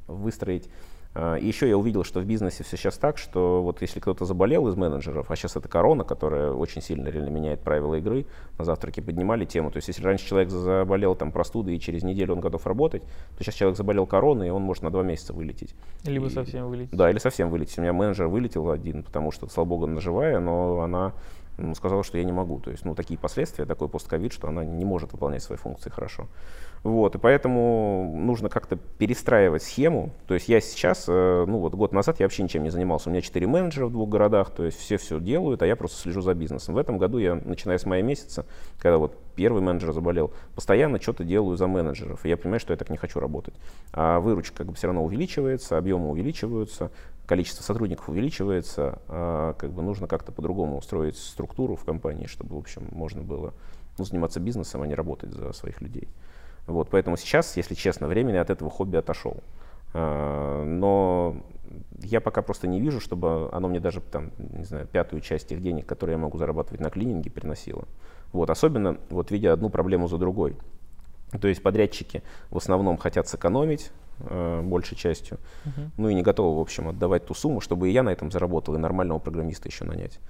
[0.06, 0.68] выстроить
[1.16, 4.68] и еще я увидел, что в бизнесе все сейчас так, что вот если кто-то заболел
[4.68, 9.02] из менеджеров, а сейчас это корона, которая очень сильно реально меняет правила игры, на завтраке
[9.02, 9.70] поднимали тему.
[9.70, 13.02] То есть если раньше человек заболел там простудой и через неделю он готов работать,
[13.36, 15.74] то сейчас человек заболел короной, и он может на два месяца вылететь.
[16.04, 16.96] Либо и, совсем вылететь.
[16.96, 17.78] Да, или совсем вылететь.
[17.78, 21.14] У меня менеджер вылетел один, потому что, слава богу, она живая, но она
[21.58, 22.60] ну, сказала, что я не могу.
[22.60, 26.28] То есть, ну, такие последствия, такой постковид, что она не может выполнять свои функции хорошо.
[26.82, 30.10] Вот, и поэтому нужно как-то перестраивать схему.
[30.26, 33.08] То есть я сейчас, э, ну вот год назад я вообще ничем не занимался.
[33.08, 36.00] У меня четыре менеджера в двух городах, то есть все все делают, а я просто
[36.00, 36.74] слежу за бизнесом.
[36.74, 38.46] В этом году я, начиная с мая месяца,
[38.78, 42.24] когда вот первый менеджер заболел, постоянно что-то делаю за менеджеров.
[42.24, 43.54] И я понимаю, что я так не хочу работать.
[43.92, 46.90] А выручка как бы все равно увеличивается, объемы увеличиваются,
[47.26, 52.58] количество сотрудников увеличивается, а как бы нужно как-то по-другому устроить структуру в компании, чтобы, в
[52.58, 53.52] общем, можно было
[53.98, 56.08] ну, заниматься бизнесом, а не работать за своих людей.
[56.68, 59.38] Вот, поэтому сейчас, если честно, времени от этого хобби отошел.
[59.94, 61.36] А, но
[62.02, 65.62] я пока просто не вижу, чтобы оно мне даже там, не знаю, пятую часть тех
[65.62, 67.84] денег, которые я могу зарабатывать на клининге, приносило.
[68.32, 70.56] Вот, особенно вот видя одну проблему за другой.
[71.40, 75.90] То есть подрядчики в основном хотят сэкономить э, большей частью, uh-huh.
[75.98, 78.74] ну и не готовы, в общем, отдавать ту сумму, чтобы и я на этом заработал,
[78.74, 80.20] и нормального программиста еще нанять.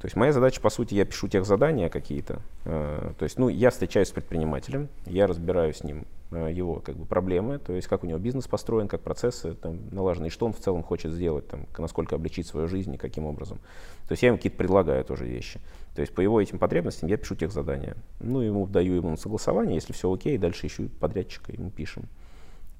[0.00, 2.40] То есть моя задача, по сути, я пишу тех задания какие-то.
[2.64, 6.94] Э, то есть, ну, я встречаюсь с предпринимателем, я разбираю с ним э, его как
[6.94, 10.46] бы проблемы, то есть как у него бизнес построен, как процессы там налажены, и что
[10.46, 13.58] он в целом хочет сделать, там, насколько облегчить свою жизнь и каким образом.
[14.06, 15.60] То есть я ему какие-то предлагаю тоже вещи.
[15.96, 17.96] То есть по его этим потребностям я пишу тех задания.
[18.20, 22.04] Ну, ему даю ему согласование, если все окей, дальше ищу подрядчика, ему пишем.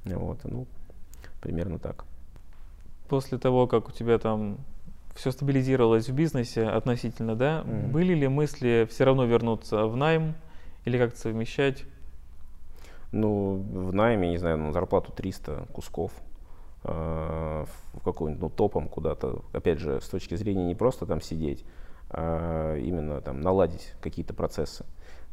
[0.05, 0.69] Вот, ну,
[1.41, 2.05] примерно так.
[3.09, 4.59] После того, как у тебя там
[5.19, 7.91] все стабилизировалось в бизнесе относительно, да, mm-hmm.
[7.91, 10.35] были ли мысли все равно вернуться в найм
[10.85, 11.85] или как-то совмещать?
[13.11, 16.13] Ну, в найме, не знаю, на зарплату 300 кусков,
[16.85, 16.89] э,
[17.95, 21.65] в какой-нибудь, ну, топом куда-то, опять же, с точки зрения не просто там сидеть,
[22.11, 24.87] а именно там наладить какие-то процессы.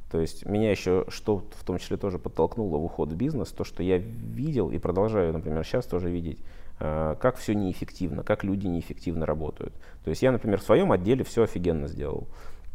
[0.09, 3.63] То есть меня еще что в том числе тоже подтолкнуло в уход в бизнес, то,
[3.63, 6.39] что я видел и продолжаю, например, сейчас тоже видеть,
[6.77, 9.73] как все неэффективно, как люди неэффективно работают.
[10.03, 12.27] То есть я, например, в своем отделе все офигенно сделал.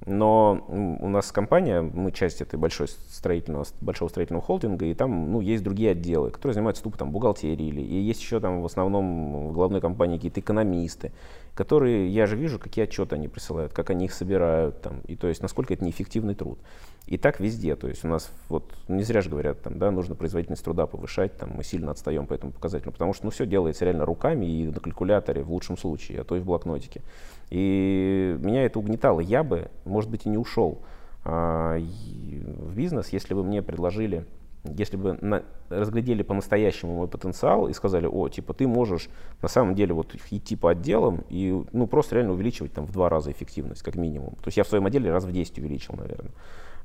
[0.07, 5.40] Но у нас компания, мы часть этой большой строительного, большого строительного холдинга, и там ну,
[5.42, 9.48] есть другие отделы, которые занимаются тупо там, бухгалтерией, или, и есть еще там в основном
[9.48, 11.12] в главной компании какие-то экономисты,
[11.61, 15.28] которые, я же вижу, какие отчеты они присылают, как они их собирают, там, и то
[15.28, 16.58] есть насколько это неэффективный труд.
[17.04, 20.14] И так везде, то есть у нас вот не зря же говорят, там, да, нужно
[20.14, 23.84] производительность труда повышать, там, мы сильно отстаем по этому показателю, потому что ну, все делается
[23.84, 27.02] реально руками и на калькуляторе в лучшем случае, а то и в блокнотике.
[27.50, 29.20] И меня это угнетало.
[29.20, 30.80] Я бы, может быть, и не ушел
[31.26, 34.24] а, в бизнес, если бы мне предложили,
[34.64, 39.08] если бы на, разглядели по-настоящему мой потенциал и сказали, о, типа, ты можешь
[39.40, 43.08] на самом деле вот идти по отделам и ну, просто реально увеличивать там в два
[43.08, 44.34] раза эффективность, как минимум.
[44.36, 46.32] То есть я в своем отделе раз в 10 увеличил, наверное.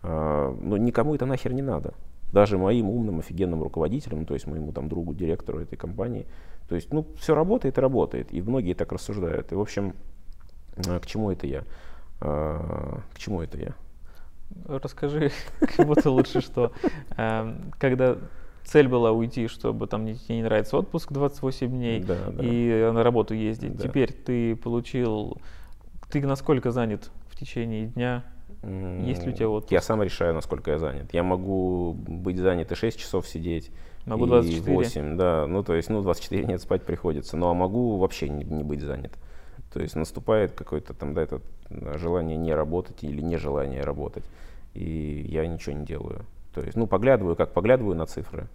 [0.04, 1.94] А, но никому это нахер не надо.
[2.32, 6.28] Даже моим умным, офигенным руководителям, то есть моему там другу, директору этой компании.
[6.70, 8.34] То есть, ну, все работает и работает.
[8.34, 9.52] И многие так рассуждают.
[9.52, 9.96] И, в общем,
[10.88, 11.64] а, к чему это я?
[12.22, 13.76] А, к чему это я?
[14.68, 16.72] Расскажи, как будто лучше что.
[17.18, 18.18] Эм, когда
[18.64, 22.44] цель была уйти, чтобы там тебе не нравится отпуск 28 дней да, да.
[22.44, 23.76] и на работу ездить.
[23.76, 23.88] Да.
[23.88, 25.38] Теперь ты получил,
[26.10, 28.24] ты насколько занят в течение дня?
[28.64, 29.72] Есть ли у тебя отпуск?
[29.72, 31.14] Я сам решаю, насколько я занят.
[31.14, 33.72] Я могу быть занят и 6 часов сидеть,
[34.06, 34.72] Могу 24.
[34.72, 35.48] И 8, да.
[35.48, 37.38] Ну, то есть, ну, 24 нет, спать приходится.
[37.38, 39.12] Ну, а могу вообще не, не быть занят.
[39.76, 41.42] То есть наступает какое-то там, да, это
[41.98, 44.24] желание не работать или нежелание работать.
[44.74, 46.22] И я ничего не делаю.
[46.54, 48.48] То есть, ну, поглядываю, как поглядываю на цифры.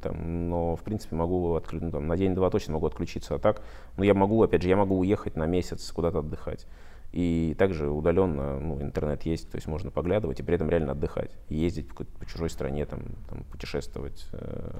[0.00, 3.34] Там, но, в принципе, могу отключить, ну, там, на день-два точно могу отключиться.
[3.34, 3.60] А так,
[3.96, 6.68] ну, я могу, опять же, я могу уехать на месяц куда-то отдыхать.
[7.10, 11.32] И также удаленно, ну, интернет есть, то есть можно поглядывать и при этом реально отдыхать.
[11.48, 14.70] Ездить по, чужой стране, там, там путешествовать, э,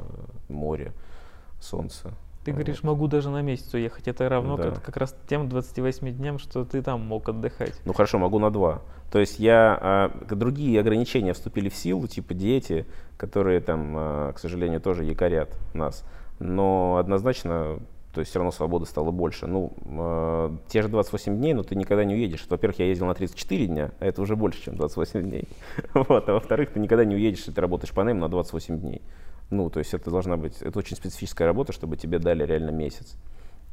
[0.49, 0.93] море,
[1.61, 2.15] солнце.
[2.45, 4.09] Ты говоришь, могу даже на месяц уехать.
[4.09, 4.71] Это равно да.
[4.71, 7.75] как, как раз тем 28 дням, что ты там мог отдыхать.
[7.85, 8.83] Ну хорошо, могу на два.
[9.13, 12.87] То есть я, а, другие ограничения вступили в силу, типа дети,
[13.17, 16.05] которые там, а, к сожалению, тоже якорят нас.
[16.41, 17.79] Но однозначно,
[18.13, 19.47] то есть все равно свободы стало больше.
[19.47, 22.47] Ну, а, те же 28 дней, но ты никогда не уедешь.
[22.49, 25.49] Во-первых, я ездил на 34 дня, а это уже больше, чем 28 дней.
[25.95, 26.29] вот.
[26.29, 29.03] А во-вторых, ты никогда не уедешь, если ты работаешь по найму на 28 дней.
[29.51, 33.17] Ну, то есть это должна быть, это очень специфическая работа, чтобы тебе дали реально месяц.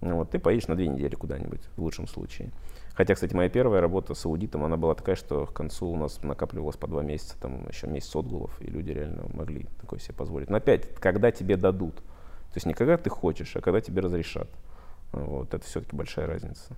[0.02, 2.52] Ну, вот, ты поедешь на две недели куда-нибудь, в лучшем случае.
[2.94, 6.22] Хотя, кстати, моя первая работа с аудитом, она была такая, что к концу у нас
[6.24, 10.50] накапливалось по два месяца, там еще месяц отгулов, и люди реально могли такое себе позволить.
[10.50, 12.02] Но опять, когда тебе дадут.
[12.50, 14.50] То есть не когда ты хочешь, а когда тебе разрешат.
[15.12, 16.76] Вот, это все-таки большая разница.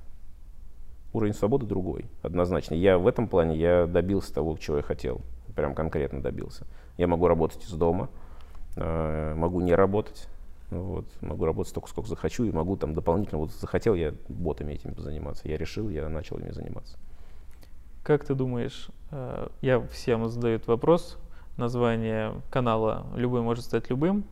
[1.13, 2.73] Уровень свободы другой, однозначно.
[2.75, 5.21] Я в этом плане я добился того, чего я хотел.
[5.55, 6.65] Прям конкретно добился.
[6.97, 8.09] Я могу работать из дома,
[8.77, 10.27] Э, могу не работать,
[10.69, 14.93] вот, могу работать столько, сколько захочу, и могу там дополнительно, вот захотел я ботами этими
[14.97, 16.97] заниматься, я решил, я начал ими заниматься.
[18.03, 21.17] Как ты думаешь, э, я всем задаю этот вопрос,
[21.57, 24.23] название канала «Любой может стать любым»,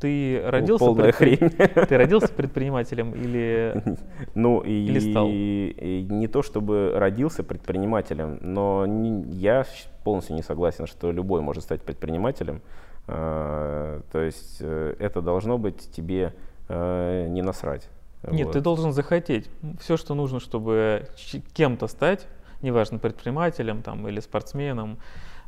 [0.00, 1.50] ты родился, Полная хрень.
[1.50, 3.82] ты родился предпринимателем или,
[4.34, 5.28] ну, и, или стал?
[5.28, 9.66] И, и не то чтобы родился предпринимателем, но не, я
[10.02, 12.62] полностью не согласен, что любой может стать предпринимателем.
[13.06, 16.34] А, то есть э, это должно быть тебе
[16.68, 17.88] э, не насрать.
[18.30, 18.52] Нет, вот.
[18.54, 19.50] ты должен захотеть.
[19.78, 21.06] Все, что нужно, чтобы
[21.52, 22.26] кем-то стать,
[22.62, 24.98] неважно, предпринимателем там, или спортсменом,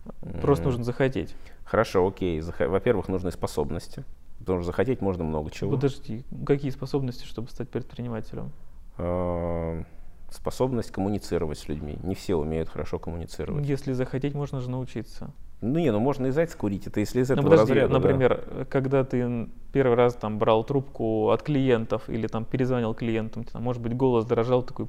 [0.04, 0.40] mm-hmm.
[0.40, 1.34] просто нужно захотеть.
[1.64, 2.40] Хорошо, окей.
[2.40, 4.04] Во-первых, нужны способности.
[4.48, 5.72] Потому что захотеть можно много чего.
[5.72, 8.50] Подожди, какие способности, чтобы стать предпринимателем?
[8.96, 9.82] А,
[10.30, 11.98] способность коммуницировать с людьми.
[12.02, 13.66] Не все умеют хорошо коммуницировать.
[13.66, 15.34] Если захотеть, можно же научиться.
[15.60, 17.92] Ну не, ну можно и зайца курить, это если из ну, этого ну, подожди, разряда.
[17.92, 18.64] Например, да.
[18.64, 23.82] когда ты первый раз там брал трубку от клиентов или там перезвонил клиентам, там, может
[23.82, 24.86] быть, голос дрожал, такой,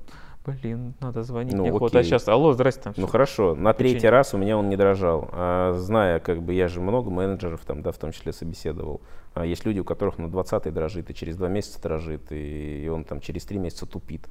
[0.49, 1.99] блин, надо звонить, ну, неохота.
[1.99, 2.81] А сейчас, алло, здрасте.
[2.81, 5.29] Там, ну хорошо, на третий раз у меня он не дрожал.
[5.31, 9.01] А, зная, как бы, я же много менеджеров там, да, в том числе собеседовал.
[9.33, 12.87] А есть люди, у которых на 20-й дрожит, и через два месяца дрожит, и, и
[12.87, 14.27] он там через три месяца тупит.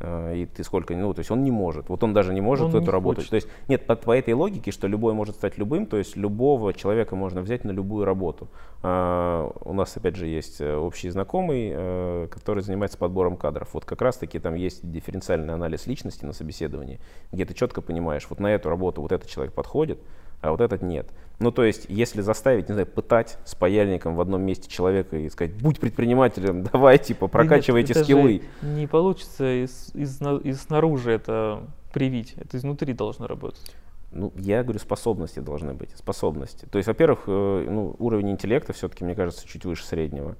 [0.00, 2.66] Э, и ты сколько, ну, то есть он не может, вот он даже не может
[2.66, 3.28] он в эту работу.
[3.28, 6.74] То есть нет, по, по этой логике, что любой может стать любым, то есть любого
[6.74, 8.48] человека можно взять на любую работу.
[8.82, 13.72] А, у нас, опять же, есть э, общий знакомый, а, который занимается подбором кадров.
[13.72, 17.00] Вот как раз-таки там есть дифференциальный анализ личности на собеседовании,
[17.32, 20.00] где ты четко понимаешь, вот на эту работу вот этот человек подходит,
[20.40, 21.06] а вот этот нет.
[21.40, 25.28] Ну, то есть, если заставить, не знаю, пытать с паяльником в одном месте человека и
[25.28, 28.42] сказать, будь предпринимателем, давай, типа, прокачивайте нет, скиллы.
[28.62, 31.62] не получится из, из, из снаружи это
[31.92, 33.74] привить, это изнутри должно работать.
[34.12, 36.66] Ну, я говорю, способности должны быть, способности.
[36.66, 40.36] То есть, во-первых, э, ну, уровень интеллекта все-таки, мне кажется, чуть выше среднего.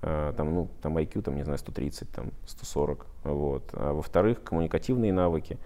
[0.00, 3.64] э, там, ну, там IQ, там, не знаю, 130, там, 140, вот.
[3.72, 5.58] А во-вторых, коммуникативные навыки,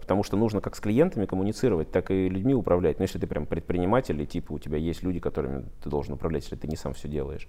[0.00, 2.98] потому что нужно как с клиентами коммуницировать, так и людьми управлять.
[2.98, 6.42] Ну, если ты прям предприниматель, и типа у тебя есть люди, которыми ты должен управлять,
[6.44, 7.48] если ты не сам все делаешь.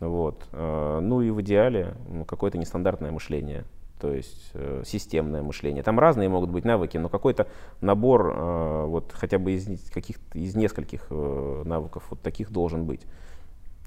[0.00, 0.46] Вот.
[0.52, 3.64] Ну и в идеале ну, какое-то нестандартное мышление,
[4.00, 5.82] то есть э, системное мышление.
[5.82, 7.48] Там разные могут быть навыки, но какой-то
[7.80, 13.02] набор э, вот хотя бы из каких из нескольких э, навыков вот таких должен быть.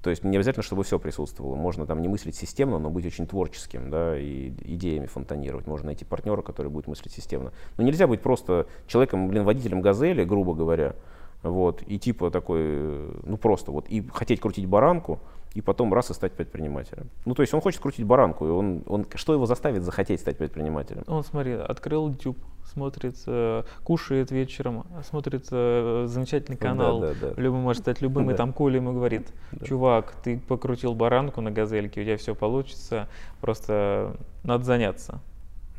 [0.02, 1.56] То есть не обязательно, чтобы все присутствовало.
[1.56, 5.68] Можно там не мыслить системно, но быть очень творческим, да, и идеями фонтанировать.
[5.68, 7.52] Можно найти партнера, который будет мыслить системно.
[7.78, 10.95] Но нельзя быть просто человеком, блин, водителем газели, грубо говоря,
[11.43, 15.20] вот, и типа такой, ну просто вот, и хотеть крутить баранку,
[15.54, 17.10] и потом раз и стать предпринимателем.
[17.26, 20.38] Ну, то есть он хочет крутить баранку, и он, он что его заставит захотеть стать
[20.38, 21.04] предпринимателем?
[21.08, 27.41] Он, смотри, открыл YouTube, смотрит, э, кушает вечером, смотрит э, замечательный канал, да, да, да.
[27.41, 28.34] любой может стать любым, да.
[28.34, 29.28] и там Коля ему говорит,
[29.66, 33.10] чувак, ты покрутил баранку на газельке, у тебя все получится,
[33.41, 35.20] просто надо заняться.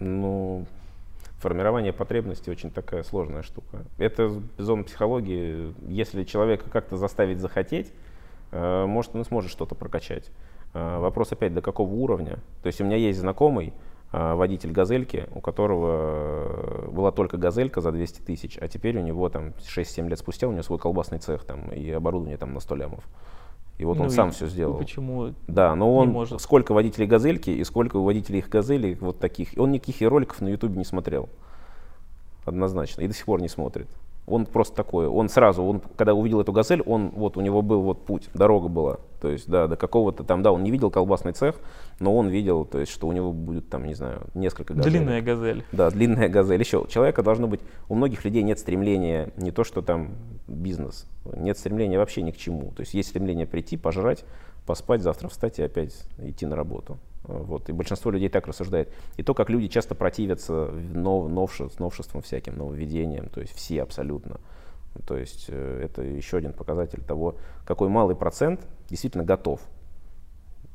[0.01, 0.67] Ну,
[1.39, 3.85] формирование потребностей очень такая сложная штука.
[3.99, 5.75] Это зона психологии.
[5.89, 7.93] Если человека как-то заставить захотеть,
[8.53, 10.31] может, он сможет что-то прокачать.
[10.75, 12.39] Э, вопрос опять, до какого уровня.
[12.63, 13.73] То есть у меня есть знакомый,
[14.13, 19.29] э, водитель «Газельки», у которого была только «Газелька» за 200 тысяч, а теперь у него
[19.29, 22.77] там 6-7 лет спустя у него свой колбасный цех там, и оборудование там на 100
[22.77, 23.05] лямов.
[23.79, 24.79] И вот ну он и, сам все сделал.
[24.79, 25.35] Почему?
[25.49, 26.41] Да, но он может?
[26.41, 29.51] сколько водителей газельки и сколько у водителей их газелей вот таких.
[29.57, 31.29] Он никаких роликов на Ютубе не смотрел.
[32.45, 33.01] Однозначно.
[33.03, 33.89] И до сих пор не смотрит.
[34.27, 37.83] Он просто такой, он сразу, он, когда увидел эту газель, он, вот у него был
[37.83, 41.33] вот путь, дорога была, то есть, да, до какого-то там, да, он не видел колбасный
[41.33, 41.57] цех,
[41.99, 44.99] но он видел, то есть, что у него будет там, не знаю, несколько газелей.
[44.99, 45.65] Длинная газель.
[45.73, 46.61] Да, длинная газель.
[46.61, 50.11] Еще у человека должно быть, у многих людей нет стремления, не то, что там
[50.47, 54.25] бизнес, нет стремления вообще ни к чему, то есть, есть стремление прийти, пожрать,
[54.67, 56.97] поспать, завтра встать и опять идти на работу.
[57.25, 57.69] Вот.
[57.69, 58.93] И большинство людей так рассуждает.
[59.17, 64.41] И то, как люди часто противятся нов, новшеств, новшествам всяким, нововведениям, то есть все абсолютно.
[65.07, 69.61] То есть э, это еще один показатель того, какой малый процент действительно готов.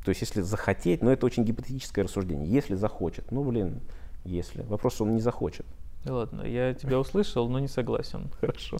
[0.03, 3.81] То есть если захотеть, но это очень гипотетическое рассуждение, если захочет, ну блин,
[4.23, 4.63] если.
[4.63, 5.65] Вопрос, он не захочет.
[6.05, 8.29] Ладно, я тебя услышал, но не согласен.
[8.39, 8.77] Хорошо.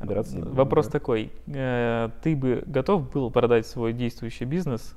[0.00, 1.30] Вопрос такой.
[1.46, 4.94] Э, ты бы готов был продать свой действующий бизнес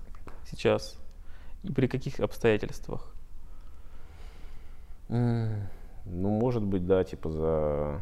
[0.50, 1.01] сейчас
[1.64, 3.14] и при каких обстоятельствах?
[5.10, 8.02] Ну, может быть, да, типа за...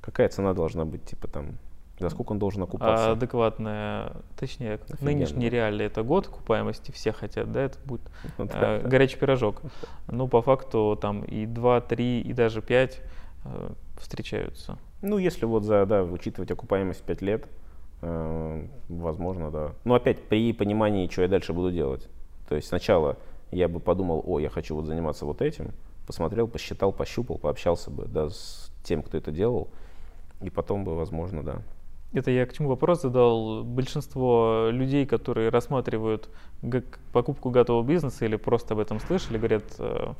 [0.00, 1.58] Какая цена должна быть, типа там,
[1.98, 3.10] за сколько он должен окупаться?
[3.10, 4.98] А адекватная, точнее, Офигенно.
[5.00, 8.02] нынешний реалии это год окупаемости, все хотят, да, это будет
[8.38, 9.62] ну, да, э, горячий пирожок.
[10.08, 13.00] Ну, по факту там и 2, 3, и даже 5
[13.44, 14.78] э, встречаются.
[15.02, 17.46] Ну, если вот за, да, учитывать окупаемость 5 лет,
[18.00, 19.72] э, возможно, да.
[19.84, 22.08] Но опять при понимании, что я дальше буду делать.
[22.48, 23.16] То есть сначала
[23.50, 25.72] я бы подумал, о, я хочу вот заниматься вот этим,
[26.06, 29.68] посмотрел, посчитал, пощупал, пообщался бы да, с тем, кто это делал,
[30.40, 31.62] и потом бы, возможно, да.
[32.12, 33.64] Это я к чему вопрос задал.
[33.64, 36.28] Большинство людей, которые рассматривают
[37.12, 40.12] покупку готового бизнеса или просто об этом слышали, говорят, э,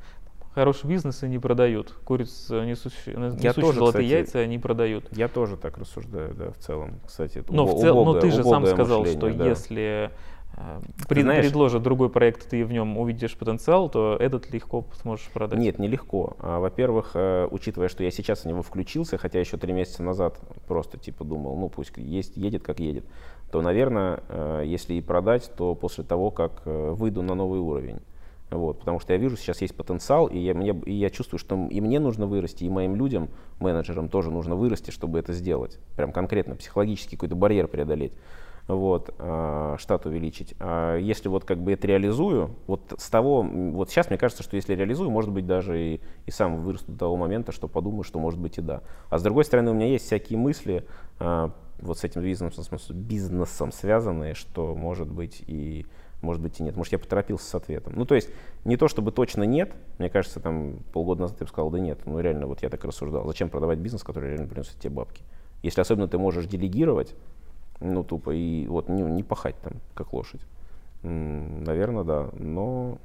[0.55, 1.93] хорошие бизнесы не продают.
[2.05, 5.15] Курицы, несущие, несущие тоже, золотые кстати, яйца, не продают.
[5.15, 7.01] Я тоже так рассуждаю, да, в целом.
[7.07, 9.49] Кстати, но, убо, в цел, но ты же сам сказал, что да.
[9.49, 10.11] если
[10.63, 15.29] Э, При, знаешь, предложат другой проект, ты в нем увидишь потенциал, то этот легко сможешь
[15.33, 15.59] продать.
[15.59, 16.37] Нет, не легко.
[16.39, 20.39] А, во-первых, э, учитывая, что я сейчас в него включился, хотя еще три месяца назад
[20.67, 23.05] просто типа думал, ну пусть есть, едет как едет,
[23.51, 28.01] то, наверное, э, если и продать, то после того, как выйду на новый уровень.
[28.51, 31.69] Вот, потому что я вижу, сейчас есть потенциал, и я, мне, и я чувствую, что
[31.71, 35.79] и мне нужно вырасти, и моим людям, менеджерам тоже нужно вырасти, чтобы это сделать.
[35.97, 38.13] Прям конкретно, психологический какой-то барьер преодолеть
[38.69, 40.55] вот, э, штат увеличить.
[40.61, 44.57] А если вот как бы это реализую, вот с того, вот сейчас мне кажется, что
[44.57, 48.19] если реализую, может быть даже и, и сам вырасту до того момента, что подумаю, что
[48.19, 48.83] может быть и да.
[49.11, 50.87] А с другой стороны, у меня есть всякие мысли,
[51.19, 51.51] э,
[51.81, 55.87] вот с этим бизнесом, бизнесом связанные, что может быть и
[56.23, 56.77] может быть и нет.
[56.77, 57.95] Может, я поторопился с ответом.
[57.97, 58.31] Ну, то есть,
[58.65, 59.73] не то чтобы точно нет.
[59.99, 61.99] Мне кажется, там полгода назад я бы сказал, да нет.
[62.07, 63.27] Ну, реально, вот я так рассуждал.
[63.27, 65.25] Зачем продавать бизнес, который реально приносит тебе бабки?
[65.63, 67.15] Если особенно ты можешь делегировать,
[67.83, 70.41] ну, тупо, и вот не, не пахать там, как лошадь.
[71.03, 72.99] Наверное, да, но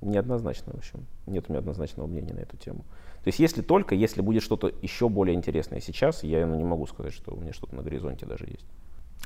[0.00, 1.06] неоднозначно, в общем.
[1.26, 2.84] Нет у меня однозначного мнения на эту тему.
[3.22, 6.86] То есть, если только, если будет что-то еще более интересное сейчас, я ну, не могу
[6.86, 8.66] сказать, что у меня что-то на горизонте даже есть.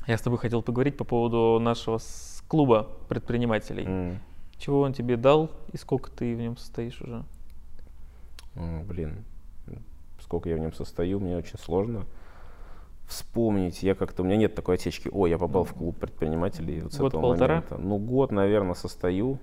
[0.06, 1.98] Я с тобой хотел поговорить по поводу нашего
[2.46, 3.84] клуба предпринимателей.
[3.84, 4.18] Mm.
[4.58, 7.24] Чего он тебе дал и сколько ты в нем состоишь уже?
[8.54, 9.24] Mm, блин,
[10.20, 12.06] сколько я в нем состою, мне очень сложно
[13.08, 16.92] вспомнить, я как-то, у меня нет такой отсечки, ой, я попал в клуб предпринимателей вот
[16.92, 17.54] с год этого полтора?
[17.54, 17.78] момента.
[17.78, 19.38] Ну, год, наверное, состою.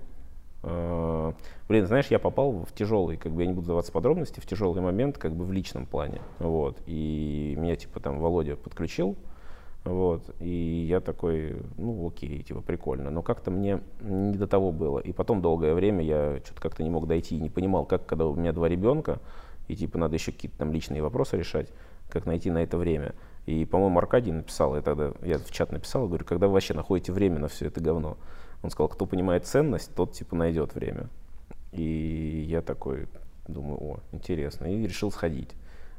[0.62, 1.32] Э,
[1.68, 4.80] блин, знаешь, я попал в тяжелый, как бы я не буду даваться подробности, в тяжелый
[4.80, 9.16] момент, как бы в личном плане, вот, и меня, типа, там Володя подключил,
[9.84, 14.98] вот, и я такой, ну, окей, типа, прикольно, но как-то мне не до того было,
[14.98, 18.26] и потом долгое время я что-то как-то не мог дойти и не понимал, как, когда
[18.26, 19.20] у меня два ребенка,
[19.68, 21.68] и, типа, надо еще какие-то там личные вопросы решать,
[22.08, 23.14] как найти на это время.
[23.46, 27.12] И, по-моему, Аркадий написал, я тогда, я в чат написал, говорю, когда вы вообще находите
[27.12, 28.18] время на все это говно?
[28.62, 31.08] Он сказал, кто понимает ценность, тот типа найдет время.
[31.70, 33.06] И я такой
[33.46, 35.50] думаю, о, интересно, и решил сходить.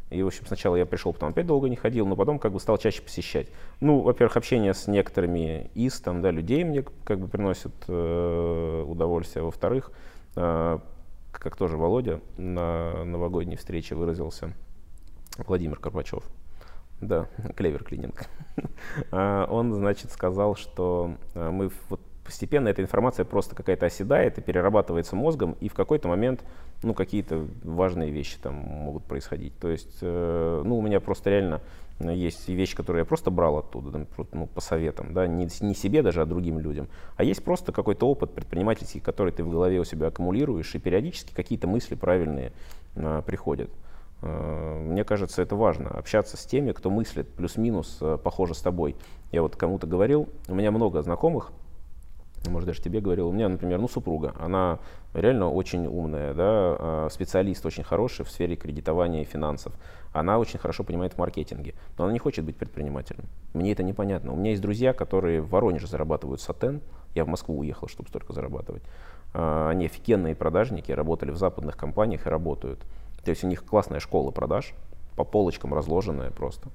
[0.10, 2.60] И, в общем, сначала я пришел, потом опять долго не ходил, но потом как бы
[2.60, 3.48] стал чаще посещать.
[3.82, 9.43] Ну, во-первых, общение с некоторыми из там, да, людей мне как бы приносит э, удовольствие.
[9.43, 9.91] Во-вторых,
[10.36, 10.80] э,
[11.32, 14.54] как тоже Володя на новогодней встрече выразился,
[15.38, 16.24] Владимир Карпачев,
[17.02, 18.26] да, клевер клининг.
[19.12, 24.41] А, он, значит, сказал, что а, мы вот постепенно эта информация просто какая-то оседает и
[24.41, 26.43] перерабатывается мозгом, и в какой-то момент,
[26.84, 29.58] ну, какие-то важные вещи там могут происходить.
[29.60, 31.62] То есть, э, ну, у меня просто реально
[32.00, 36.22] есть вещи, которые я просто брал оттуда, ну, по советам, да, не, не себе даже,
[36.22, 36.89] а другим людям.
[37.16, 41.34] А есть просто какой-то опыт предпринимательский, который ты в голове у себя аккумулируешь, и периодически
[41.34, 42.52] какие-то мысли правильные
[42.95, 43.70] а, приходят.
[44.22, 48.95] Э, мне кажется, это важно, общаться с теми, кто мыслит плюс-минус э, похоже с тобой.
[49.32, 51.51] Я вот кому-то говорил, у меня много знакомых,
[52.47, 54.80] может, даже тебе говорил, у меня, например, ну, супруга, она
[55.13, 59.74] реально очень умная, да, э, специалист очень хороший в сфере кредитования и финансов.
[60.13, 63.26] Она очень хорошо понимает в маркетинге, но она не хочет быть предпринимателем.
[63.53, 64.34] Мне это непонятно.
[64.34, 66.82] У меня есть друзья, которые в Воронеже зарабатывают сатен,
[67.13, 68.84] я в Москву уехал, чтобы столько зарабатывать.
[69.34, 72.80] Они офигенные продажники, работали в западных компаниях и работают.
[73.28, 74.74] То есть у них классная школа продаж,
[75.18, 76.70] по полочкам разложенная просто.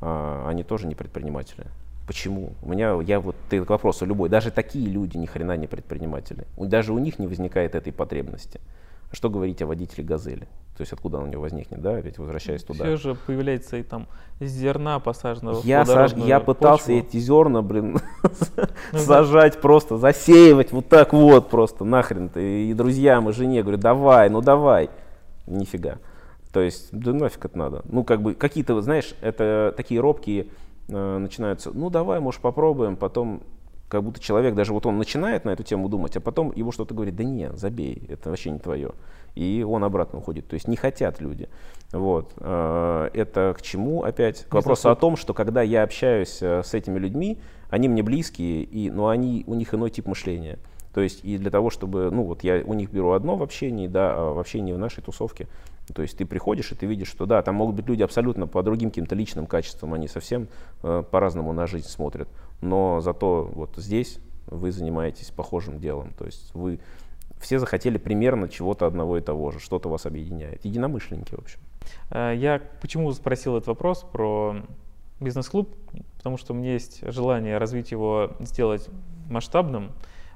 [0.00, 1.68] А, они тоже не предприниматели.
[2.08, 2.54] Почему?
[2.62, 6.48] У меня, я вот, ты к вопросу любой, даже такие люди ни хрена не предприниматели.
[6.56, 8.60] Даже у них не возникает этой потребности.
[9.12, 10.48] Что говорить о водителе «Газели»?
[10.76, 12.82] То есть откуда он у него возникнет, да, ведь возвращаясь туда.
[12.82, 14.08] Все же появляется и там
[14.40, 16.98] зерна посаженного я, саж, я пытался почву.
[16.98, 18.00] эти зерна, блин,
[18.92, 22.32] ну сажать просто, засеивать вот так вот просто, нахрен.
[22.34, 24.90] И друзьям, и жене говорю, давай, ну давай
[25.46, 25.98] нифига.
[26.52, 27.82] То есть, да нафиг это надо.
[27.86, 30.46] Ну, как бы, какие-то, знаешь, это такие робкие
[30.88, 33.42] э, начинаются, ну, давай, может, попробуем, потом
[33.88, 36.94] как будто человек, даже вот он начинает на эту тему думать, а потом его что-то
[36.94, 38.92] говорит, да не, забей, это вообще не твое.
[39.34, 40.48] И он обратно уходит.
[40.48, 41.48] То есть не хотят люди.
[41.92, 42.32] Вот.
[42.38, 44.46] Э, это к чему опять?
[44.46, 47.38] К вопросу о том, что когда я общаюсь э, с этими людьми,
[47.70, 50.58] они мне близкие, и, но они, у них иной тип мышления.
[50.94, 53.88] То есть и для того, чтобы, ну вот я у них беру одно в общении,
[53.88, 55.48] да, а в общении в нашей тусовке.
[55.92, 58.62] То есть ты приходишь и ты видишь, что да, там могут быть люди абсолютно по
[58.62, 60.46] другим каким-то личным качествам, они совсем
[60.82, 62.28] э, по-разному на жизнь смотрят.
[62.62, 66.12] Но зато вот здесь вы занимаетесь похожим делом.
[66.16, 66.78] То есть вы
[67.38, 70.64] все захотели примерно чего-то одного и того же, что-то вас объединяет.
[70.64, 71.58] Единомышленники, в общем.
[72.10, 74.56] Э, я почему спросил этот вопрос про
[75.20, 75.74] бизнес-клуб?
[76.18, 78.88] Потому что у меня есть желание развить его, сделать
[79.28, 79.90] масштабным.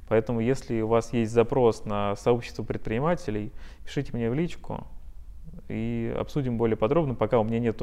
[0.08, 3.52] Поэтому, если у вас есть запрос на сообщество предпринимателей,
[3.84, 4.86] пишите мне в личку
[5.68, 7.14] и обсудим более подробно.
[7.14, 7.80] Пока у меня нет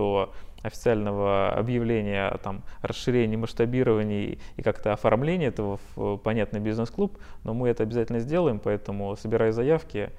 [0.63, 7.83] официального объявления там, расширении, масштабировании и как-то оформлении этого в понятный бизнес-клуб, но мы это
[7.83, 10.09] обязательно сделаем, поэтому собирай заявки.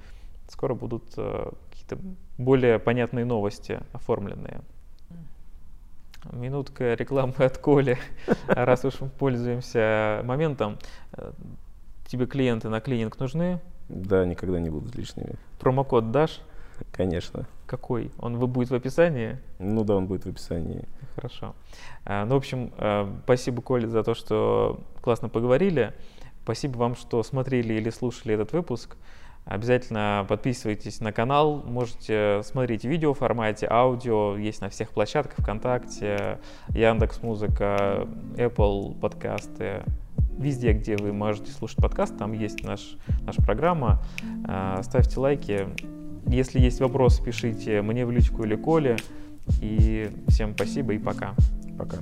[0.47, 1.97] Скоро будут э, какие-то
[2.37, 4.61] более понятные новости оформленные.
[6.31, 7.97] Минутка рекламы от Коли,
[8.47, 10.77] раз уж мы пользуемся моментом.
[12.07, 13.59] Тебе клиенты на клининг нужны?
[13.89, 15.35] Да, никогда не будут лишними.
[15.59, 16.41] Промокод дашь?
[16.91, 17.47] Конечно.
[17.65, 18.11] Какой?
[18.19, 19.37] Он будет в описании?
[19.59, 20.85] Ну да, он будет в описании.
[21.15, 21.53] Хорошо.
[22.05, 25.93] А, ну, в общем, а, спасибо, Коля, за то, что классно поговорили.
[26.43, 28.95] Спасибо вам, что смотрели или слушали этот выпуск.
[29.43, 36.39] Обязательно подписывайтесь на канал, можете смотреть видео в формате аудио, есть на всех площадках ВКонтакте,
[36.69, 39.83] Яндекс Музыка, Apple подкасты,
[40.37, 44.03] везде, где вы можете слушать подкаст, там есть наш, наша программа.
[44.45, 45.67] А, ставьте лайки.
[46.27, 48.97] Если есть вопросы, пишите мне в личку или Коле.
[49.61, 51.33] И всем спасибо и пока.
[51.77, 51.97] Пока.